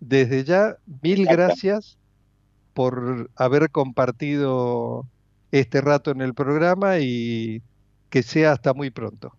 [0.00, 1.98] Desde ya, mil gracias
[2.72, 5.04] por haber compartido
[5.52, 7.60] este rato en el programa y
[8.08, 9.32] que sea hasta muy pronto.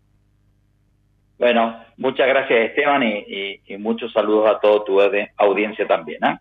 [1.40, 5.02] Bueno, muchas gracias Esteban y, muchos saludos a toda tu
[5.38, 6.24] audiencia también.
[6.24, 6.38] ¿eh?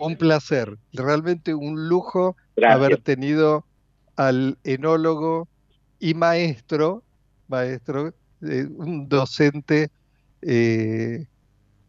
[0.00, 2.36] Un placer, realmente un lujo
[2.66, 3.64] haber tenido
[4.16, 5.48] al enólogo
[5.98, 7.02] y maestro,
[7.48, 9.90] maestro, eh, un docente
[10.42, 11.26] eh,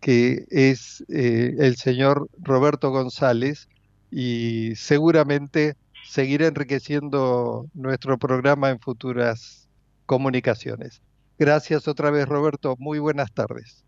[0.01, 3.69] que es eh, el señor Roberto González
[4.11, 9.69] y seguramente seguirá enriqueciendo nuestro programa en futuras
[10.05, 11.01] comunicaciones.
[11.39, 13.85] Gracias otra vez Roberto, muy buenas tardes.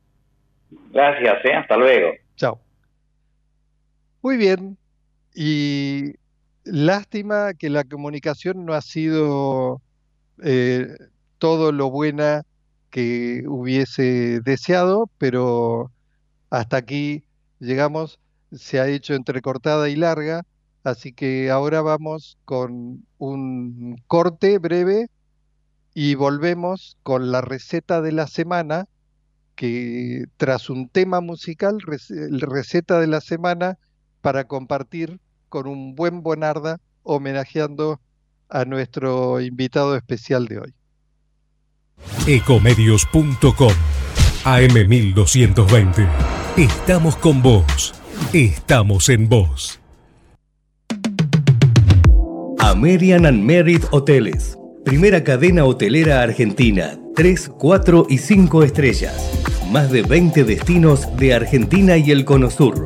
[0.91, 2.13] Gracias, hasta luego.
[2.35, 2.62] Chao.
[4.23, 4.77] Muy bien,
[5.35, 6.13] y
[6.63, 9.81] lástima que la comunicación no ha sido
[10.43, 10.87] eh,
[11.39, 12.43] todo lo buena
[12.89, 15.91] que hubiese deseado, pero
[16.49, 17.25] hasta aquí
[17.59, 18.19] llegamos,
[18.53, 20.43] se ha hecho entrecortada y larga,
[20.85, 25.07] así que ahora vamos con un corte breve
[25.93, 28.87] y volvemos con la receta de la semana,
[29.55, 33.77] que tras un tema musical, receta de la semana
[34.23, 35.19] para compartir
[35.49, 37.99] con un buen Bonarda homenajeando
[38.47, 40.73] a nuestro invitado especial de hoy.
[42.25, 43.73] Ecomedios.com
[44.45, 46.07] AM1220.
[46.55, 47.93] Estamos con vos.
[48.31, 49.81] Estamos en vos.
[52.59, 54.57] American and Merit Hoteles.
[54.85, 56.97] Primera cadena hotelera argentina.
[57.15, 59.43] 3, 4 y 5 estrellas.
[59.69, 62.85] Más de 20 destinos de Argentina y el Cono Sur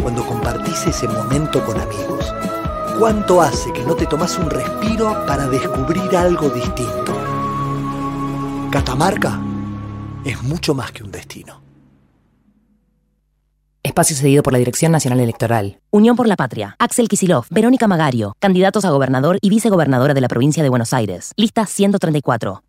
[0.00, 2.32] cuando compartís ese momento con amigos?
[2.98, 7.16] ¿Cuánto hace que no te tomas un respiro para descubrir algo distinto?
[8.70, 9.40] Catamarca
[10.24, 11.60] es mucho más que un destino.
[13.82, 15.80] Espacio cedido por la Dirección Nacional Electoral.
[15.90, 16.76] Unión por la Patria.
[16.78, 21.32] Axel Kisilov, Verónica Magario, candidatos a gobernador y vicegobernadora de la provincia de Buenos Aires.
[21.36, 22.62] Lista 134.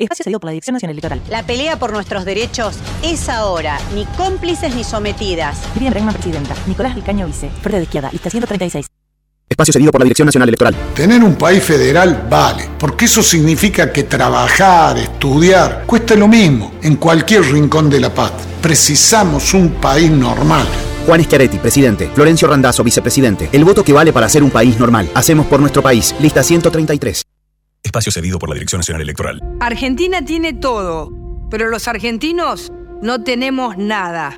[0.00, 1.20] Espacio cedido por la Dirección Nacional Electoral.
[1.28, 3.78] La pelea por nuestros derechos es ahora.
[3.94, 5.58] Ni cómplices ni sometidas.
[5.74, 6.54] Miriam Bregman, presidenta.
[6.66, 7.50] Nicolás Vicaño, vice.
[7.60, 8.08] Frente de izquierda.
[8.10, 8.86] Lista 136.
[9.46, 10.74] Espacio cedido por la Dirección Nacional Electoral.
[10.94, 16.96] Tener un país federal vale, porque eso significa que trabajar, estudiar, cuesta lo mismo en
[16.96, 18.32] cualquier rincón de la paz.
[18.62, 20.66] Precisamos un país normal.
[21.04, 22.08] Juan Schiaretti, presidente.
[22.14, 23.50] Florencio Randazzo, vicepresidente.
[23.52, 25.10] El voto que vale para ser un país normal.
[25.14, 26.14] Hacemos por nuestro país.
[26.20, 27.22] Lista 133.
[27.82, 29.42] Espacio cedido por la Dirección Nacional Electoral.
[29.60, 31.12] Argentina tiene todo,
[31.50, 32.70] pero los argentinos
[33.02, 34.36] no tenemos nada.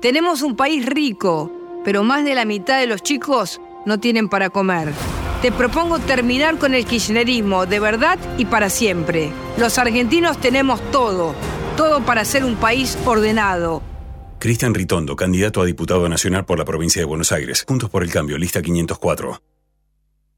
[0.00, 1.50] Tenemos un país rico,
[1.84, 4.92] pero más de la mitad de los chicos no tienen para comer.
[5.40, 9.32] Te propongo terminar con el kirchnerismo de verdad y para siempre.
[9.58, 11.34] Los argentinos tenemos todo,
[11.76, 13.82] todo para ser un país ordenado.
[14.38, 17.64] Cristian Ritondo, candidato a diputado nacional por la provincia de Buenos Aires.
[17.66, 19.51] Juntos por el cambio, lista 504.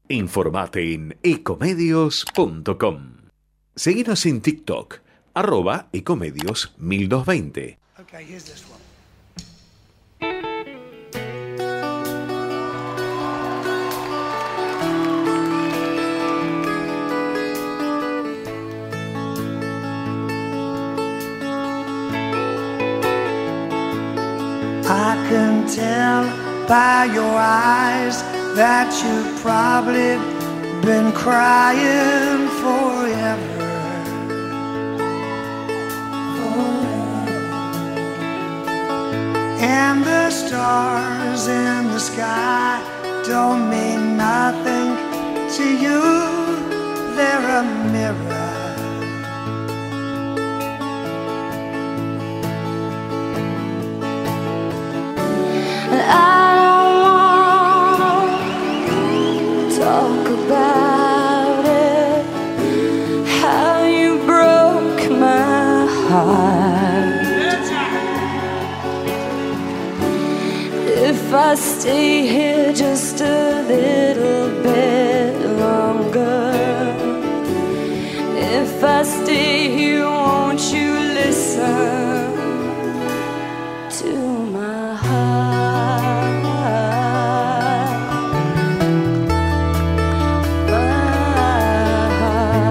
[0.07, 3.15] Informate en ecomedios.com.
[3.75, 4.99] Seguinos en TikTok,
[5.33, 7.79] arroba ecomedios 1220.
[7.99, 8.85] Okay, here's this one.
[28.55, 30.15] That you've probably
[30.81, 33.67] been crying forever.
[36.39, 36.85] Oh.
[39.59, 42.81] And the stars in the sky
[43.27, 44.95] don't mean nothing
[45.57, 46.01] to you,
[47.17, 48.45] they're a mirror.
[56.07, 56.44] I
[71.37, 76.95] I stay here just a little bit longer,
[78.37, 82.31] if I stay here, won't you listen
[83.99, 84.11] to
[84.57, 86.43] my heart?
[90.71, 90.87] My
[92.19, 92.65] heart.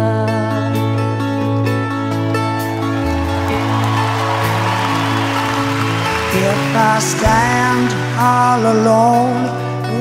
[6.35, 7.94] If I stand
[8.25, 9.43] all alone,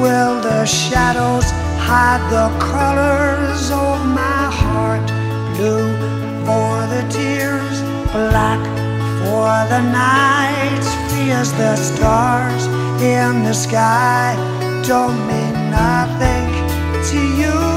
[0.01, 1.47] will the shadows
[1.87, 5.07] hide the colors of my heart?
[5.57, 5.91] Blue
[6.45, 7.77] for the tears,
[8.15, 8.63] black
[9.23, 12.63] for the nights, fierce the stars
[13.01, 14.35] in the sky
[14.87, 16.47] don't mean nothing
[17.09, 17.72] to you.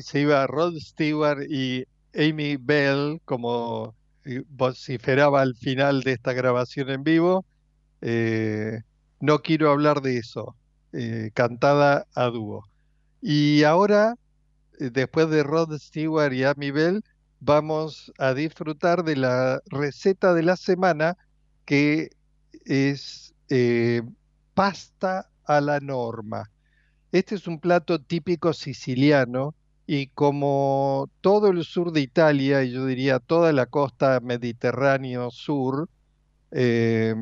[0.00, 1.84] Se iba Rod Stewart y
[2.14, 7.44] Amy Bell, como eh, vociferaba al final de esta grabación en vivo.
[8.00, 8.80] Eh,
[9.20, 10.56] no quiero hablar de eso,
[10.92, 12.64] eh, cantada a dúo.
[13.20, 14.16] Y ahora,
[14.78, 17.04] después de Rod Stewart y Amy Bell,
[17.40, 21.16] vamos a disfrutar de la receta de la semana
[21.64, 22.10] que
[22.64, 23.34] es
[24.54, 26.50] pasta a la norma.
[27.12, 29.54] Este es un plato típico siciliano
[29.86, 35.88] y como todo el sur de Italia, y yo diría toda la costa mediterráneo sur,
[36.50, 37.14] eh,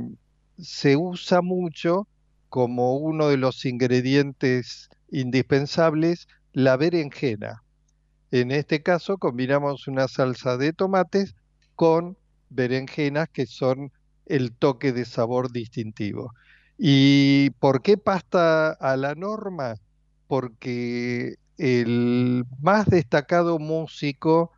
[0.59, 2.07] se usa mucho
[2.49, 7.63] como uno de los ingredientes indispensables la berenjena.
[8.31, 11.35] En este caso combinamos una salsa de tomates
[11.75, 12.17] con
[12.51, 13.93] berenjenas que son
[14.27, 16.33] el toque de sabor distintivo.
[16.79, 19.77] ¿Y por qué pasta a la norma?
[20.27, 24.51] Porque el más destacado músico,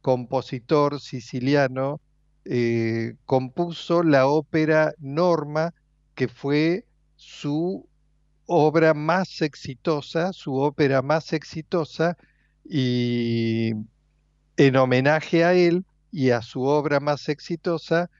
[0.00, 2.00] compositor siciliano,
[2.44, 5.74] eh, compuso la ópera Norma,
[6.14, 6.86] que fue
[7.16, 7.88] su
[8.46, 12.16] obra más exitosa, su ópera más exitosa,
[12.64, 13.72] y
[14.56, 18.10] en homenaje a él y a su obra más exitosa,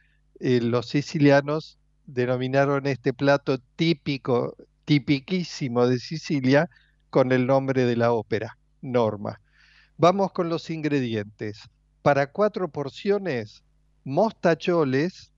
[0.41, 6.69] eh, los sicilianos denominaron este plato típico, tipiquísimo de Sicilia,
[7.15, 9.41] con el nombre de la ópera, Norma.
[9.97, 11.61] Vamos con los ingredientes.
[12.03, 13.63] Para cuatro porciones,
[14.03, 15.31] mostacholes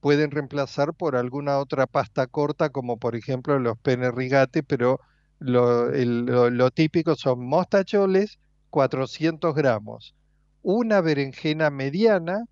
[0.00, 4.98] pueden reemplazar por alguna otra pasta corta, como por ejemplo los pene rigate, pero
[5.38, 10.16] lo, típico son mostacholes, 400 gramos,
[10.60, 12.46] una berenjena mediana,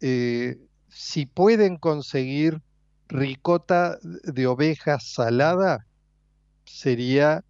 [0.00, 0.56] eh,
[0.88, 2.62] si pueden conseguir
[3.08, 5.84] ricota de oveja salada,
[6.64, 7.42] sería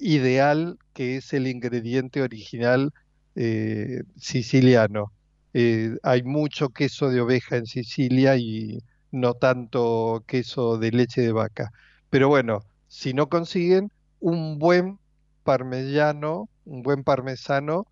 [0.00, 2.92] ideal, que es el ingrediente original
[3.36, 5.12] eh, siciliano.
[5.52, 8.82] Eh, hay mucho queso de oveja en Sicilia y
[9.12, 11.70] no tanto queso de leche de vaca.
[12.10, 13.90] Pero bueno, si no consiguen,
[14.20, 14.98] un buen
[15.44, 17.86] parmesano, un buen parmesano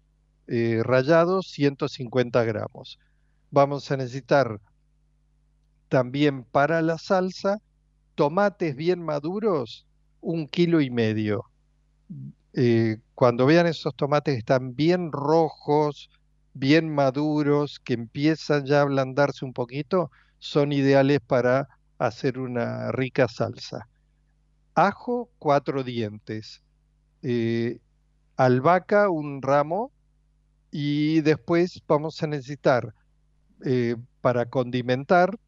[0.47, 2.99] eh, rallado, 150 gramos.
[3.51, 4.61] Vamos a necesitar
[5.89, 7.59] también para la salsa
[8.15, 9.87] tomates bien maduros,
[10.21, 11.45] un kilo y medio.
[12.55, 16.11] Eh, cuando vean esos tomates que están bien rojos,
[16.55, 23.29] bien maduros, que empiezan ya a ablandarse un poquito, son ideales para hacer una rica
[23.29, 23.89] salsa.
[24.75, 26.63] Ajo, cuatro dientes.
[27.23, 27.79] Eh,
[28.37, 29.93] albahaca, un ramo.
[30.71, 32.95] Y después vamos a necesitar
[33.65, 35.39] eh, para condimentar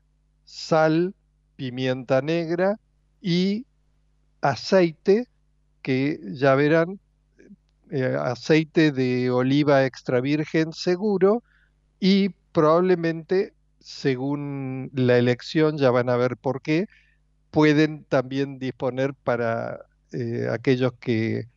[0.45, 1.15] sal,
[1.57, 2.79] pimienta negra
[3.23, 3.67] y
[4.43, 5.27] aceite,
[5.85, 6.99] que ya verán,
[7.91, 11.43] eh, aceite de oliva extra virgen seguro
[12.01, 16.87] y probablemente, según la elección, ya van a ver por qué,
[17.51, 19.81] pueden también disponer para
[20.13, 21.49] eh, aquellos que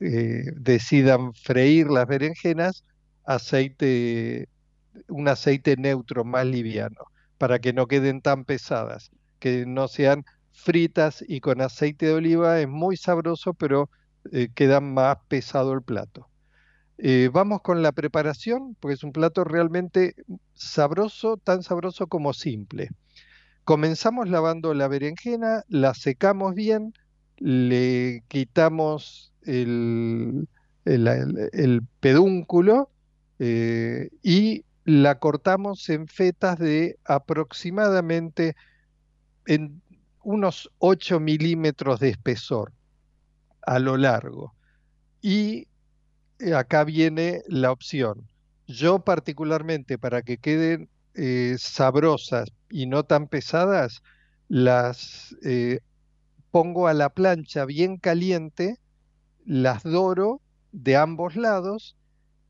[0.00, 2.84] eh, decidan freír las berenjenas,
[3.24, 4.46] aceite,
[5.08, 7.06] un aceite neutro más liviano,
[7.38, 12.60] para que no queden tan pesadas, que no sean fritas y con aceite de oliva
[12.60, 13.90] es muy sabroso, pero
[14.32, 16.28] eh, queda más pesado el plato.
[16.98, 20.14] Eh, vamos con la preparación, porque es un plato realmente
[20.52, 22.90] sabroso, tan sabroso como simple.
[23.64, 26.92] Comenzamos lavando la berenjena, la secamos bien,
[27.38, 30.46] le quitamos el,
[32.00, 32.90] pedúnculo
[33.38, 38.56] eh, y la cortamos en fetas de aproximadamente
[39.46, 39.80] en
[40.22, 42.72] unos 8 milímetros de espesor
[43.62, 44.54] a lo largo.
[45.20, 45.68] Y
[46.38, 48.26] eh, acá viene la opción.
[48.66, 54.02] Yo particularmente, para que queden eh, sabrosas y no tan pesadas,
[54.48, 55.80] las eh,
[56.50, 58.78] pongo a la plancha bien caliente,
[59.44, 60.40] las doro
[60.72, 61.96] de ambos lados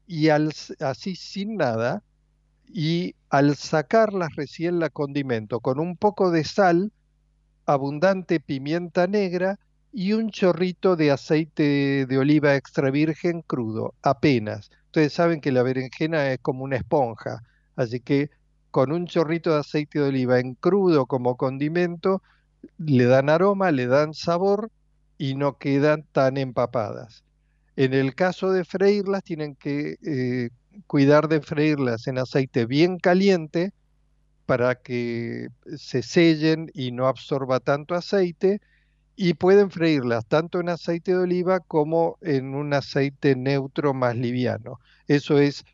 [0.07, 2.03] y así sin nada,
[2.67, 6.93] y al sacarlas recién la condimento con un poco de sal,
[7.73, 9.59] abundante pimienta negra
[9.93, 14.71] y un chorrito de aceite de oliva extra virgen crudo, apenas.
[14.87, 17.43] Ustedes saben que la berenjena es como una esponja,
[17.77, 18.31] así que
[18.71, 22.23] con un chorrito de aceite de oliva en crudo como condimento,
[22.79, 24.71] le dan aroma, le dan sabor
[25.19, 27.25] y no quedan tan empapadas.
[27.77, 30.51] En el caso de freírlas, tienen que eh,
[30.87, 33.73] cuidar de freírlas en aceite bien caliente
[34.51, 35.47] para que
[35.77, 38.61] se sellen y no absorba tanto aceite
[39.15, 44.81] y pueden freírlas tanto en aceite de oliva como en un aceite neutro más liviano.
[45.07, 45.65] Eso es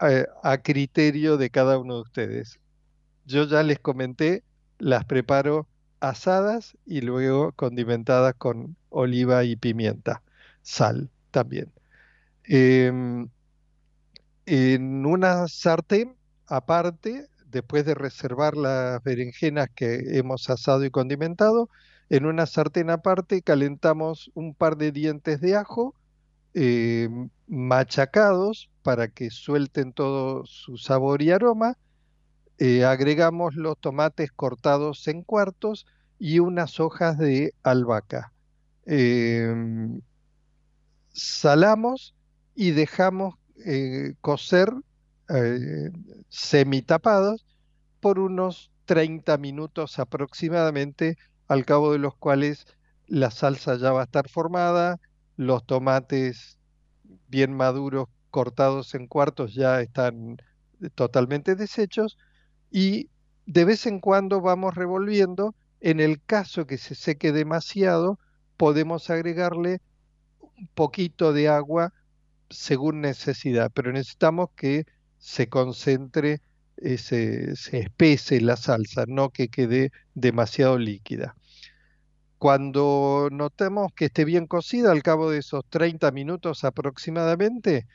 [0.00, 2.58] eh, a criterio de cada uno de ustedes.
[3.24, 4.42] Yo ya les comenté,
[4.80, 5.68] las preparo
[6.00, 10.24] asadas y luego condimentadas con oliva y pimienta,
[10.62, 11.72] sal también.
[12.42, 13.28] Em,
[14.46, 16.16] en una sartén
[16.48, 21.68] aparte, después de reservar las berenjenas que hemos asado y condimentado,
[22.10, 25.94] en una sartén aparte calentamos un par de dientes de ajo
[26.54, 31.78] em, machacados para que suelten todo su sabor y aroma.
[32.58, 35.86] Eh, agregamos los tomates cortados en cuartos
[36.18, 38.32] y unas hojas de albahaca.
[38.86, 40.00] Em,
[41.12, 42.14] salamos
[42.54, 43.34] y dejamos
[43.64, 44.72] eh, cocer
[45.28, 45.90] eh,
[46.28, 47.46] semitapados
[48.00, 51.16] por unos 30 minutos aproximadamente,
[51.48, 52.66] al cabo de los cuales
[53.06, 54.98] la salsa ya va a estar formada,
[55.36, 56.58] los tomates
[57.28, 60.38] bien maduros cortados en cuartos ya están
[60.94, 62.18] totalmente deshechos
[62.70, 63.10] y
[63.46, 65.54] de vez en cuando vamos revolviendo.
[65.80, 68.18] En el caso que se seque demasiado,
[68.56, 69.80] podemos agregarle
[70.40, 71.92] un poquito de agua
[72.50, 74.86] según necesidad, pero necesitamos que
[75.22, 76.40] se concentre,
[76.76, 81.36] se, se espese la salsa, no que quede demasiado líquida.
[82.38, 87.86] Cuando notemos que esté bien cocida, al cabo de esos 30 minutos aproximadamente,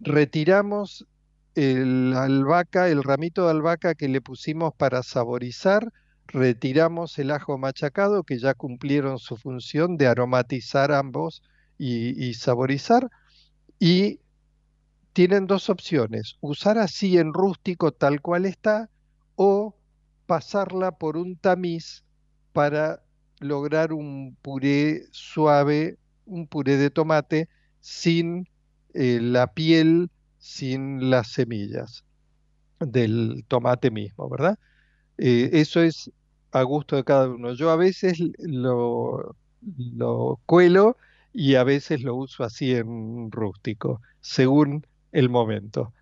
[0.00, 1.06] retiramos
[1.54, 5.92] el albahaca, el ramito de albahaca que le pusimos para saborizar,
[6.26, 11.42] retiramos el ajo machacado que ya cumplieron su función de aromatizar ambos
[11.76, 13.10] y, saborizar.
[13.78, 14.20] Y
[15.12, 18.88] tienen dos opciones, usar así en rústico tal cual está
[19.36, 19.74] o
[20.26, 22.04] pasarla por un tamiz
[22.52, 23.02] para
[23.40, 27.48] lograr un puré suave, un puré de tomate
[27.80, 28.48] sin
[28.94, 32.04] eh, la piel sin las semillas
[32.80, 34.58] del tomate mismo, ¿verdad?
[35.18, 36.10] Eh, eso es
[36.52, 37.52] a gusto de cada uno.
[37.52, 39.36] Yo a veces lo,
[39.76, 40.96] lo cuelo
[41.32, 45.92] y a veces lo uso así en rústico, según el momento.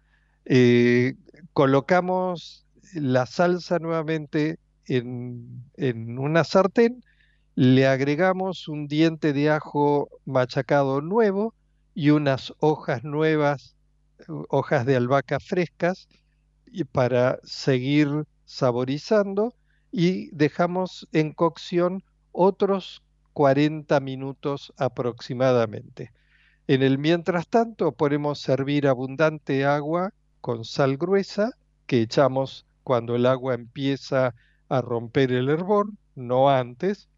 [0.44, 1.14] Eh,
[1.52, 7.04] colocamos la salsa nuevamente en, en una sartén,
[7.54, 11.54] le agregamos un diente de ajo machacado nuevo,
[11.94, 13.76] y unas hojas nuevas,
[14.48, 16.08] hojas de albahaca frescas,
[16.66, 19.54] y para seguir saborizando
[19.92, 23.02] y dejamos en cocción otros
[23.32, 26.12] 40 minutos aproximadamente.
[26.70, 31.50] En el mientras tanto podemos servir abundante agua con sal gruesa
[31.88, 34.36] que echamos cuando el agua empieza
[34.68, 37.08] a romper el hervor, no antes.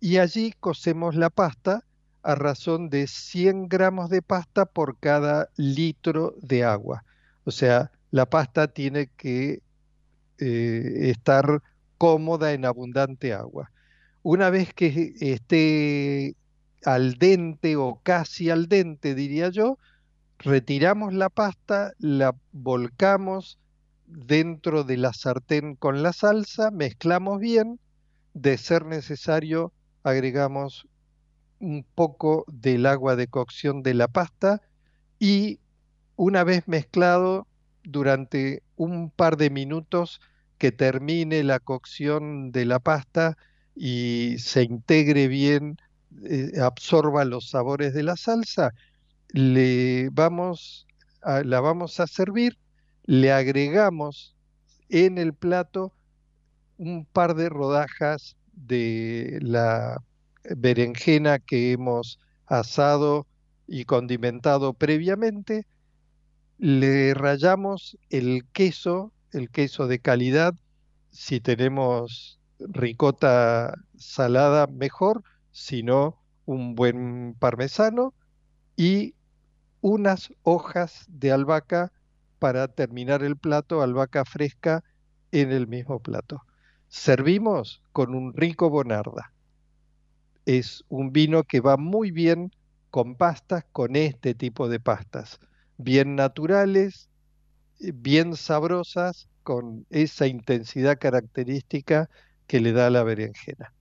[0.00, 1.82] Y allí cocemos la pasta
[2.22, 7.06] a razón de 100 gramos de pasta por cada litro de agua.
[7.44, 9.62] O sea, la pasta tiene que
[10.36, 11.62] eh, estar
[11.96, 13.72] cómoda en abundante agua.
[14.22, 16.36] Una vez que esté
[16.84, 19.78] al dente o casi al dente, diría yo,
[20.38, 23.58] retiramos la pasta, la volcamos
[24.06, 27.78] dentro de la sartén con la salsa, mezclamos bien,
[28.34, 29.72] de ser necesario
[30.02, 30.88] agregamos
[31.58, 34.62] un poco del agua de cocción de la pasta
[35.18, 35.60] y
[36.16, 37.46] una vez mezclado
[37.82, 40.20] durante un par de minutos
[40.58, 43.36] que termine la cocción de la pasta
[43.74, 45.76] y se integre bien,
[46.24, 48.72] eh, absorba los sabores de la salsa,
[49.32, 50.86] le vamos
[51.44, 52.56] la vamos a servir,
[53.04, 54.34] le agregamos
[54.88, 55.92] en el plato
[56.78, 60.02] un par de rodajas de la
[60.56, 63.26] berenjena que hemos asado
[63.66, 65.66] y condimentado previamente,
[66.58, 70.54] le rayamos el queso, el queso de calidad,
[71.10, 78.14] si tenemos ricota salada mejor, si no un buen parmesano
[78.76, 79.14] y
[79.80, 81.92] unas hojas de albahaca
[82.38, 84.82] para terminar el plato, albahaca fresca
[85.32, 86.42] en el mismo plato.
[86.88, 89.32] Servimos con un rico bonarda
[90.46, 92.50] es un vino que va muy bien
[92.90, 95.38] con pastas, con este tipo de pastas,
[95.78, 97.08] bien naturales,
[97.80, 102.10] eh, bien sabrosas, con esa intensidad característica
[102.46, 103.72] que le da la berenjena.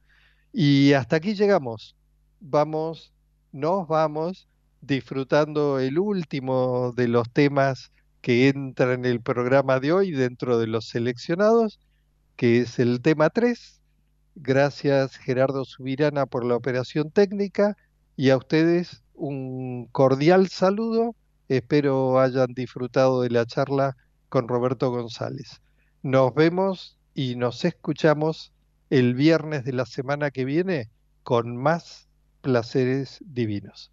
[0.52, 1.96] Y hasta aquí llegamos.
[2.40, 3.14] Vamos,
[3.52, 4.48] nos vamos
[4.82, 7.92] disfrutando el último de los temas
[8.22, 11.80] que entra en el programa de hoy dentro de los seleccionados,
[12.36, 13.82] que es el tema 3.
[14.36, 17.76] Gracias Gerardo Subirana por la operación técnica
[18.16, 21.16] y a ustedes un cordial saludo.
[21.48, 23.98] Espero hayan disfrutado de la charla
[24.30, 25.62] con Roberto González.
[26.04, 28.54] Nos vemos y nos escuchamos
[28.90, 30.90] el viernes de la semana que viene
[31.24, 32.10] con más
[32.42, 33.92] placeres divinos.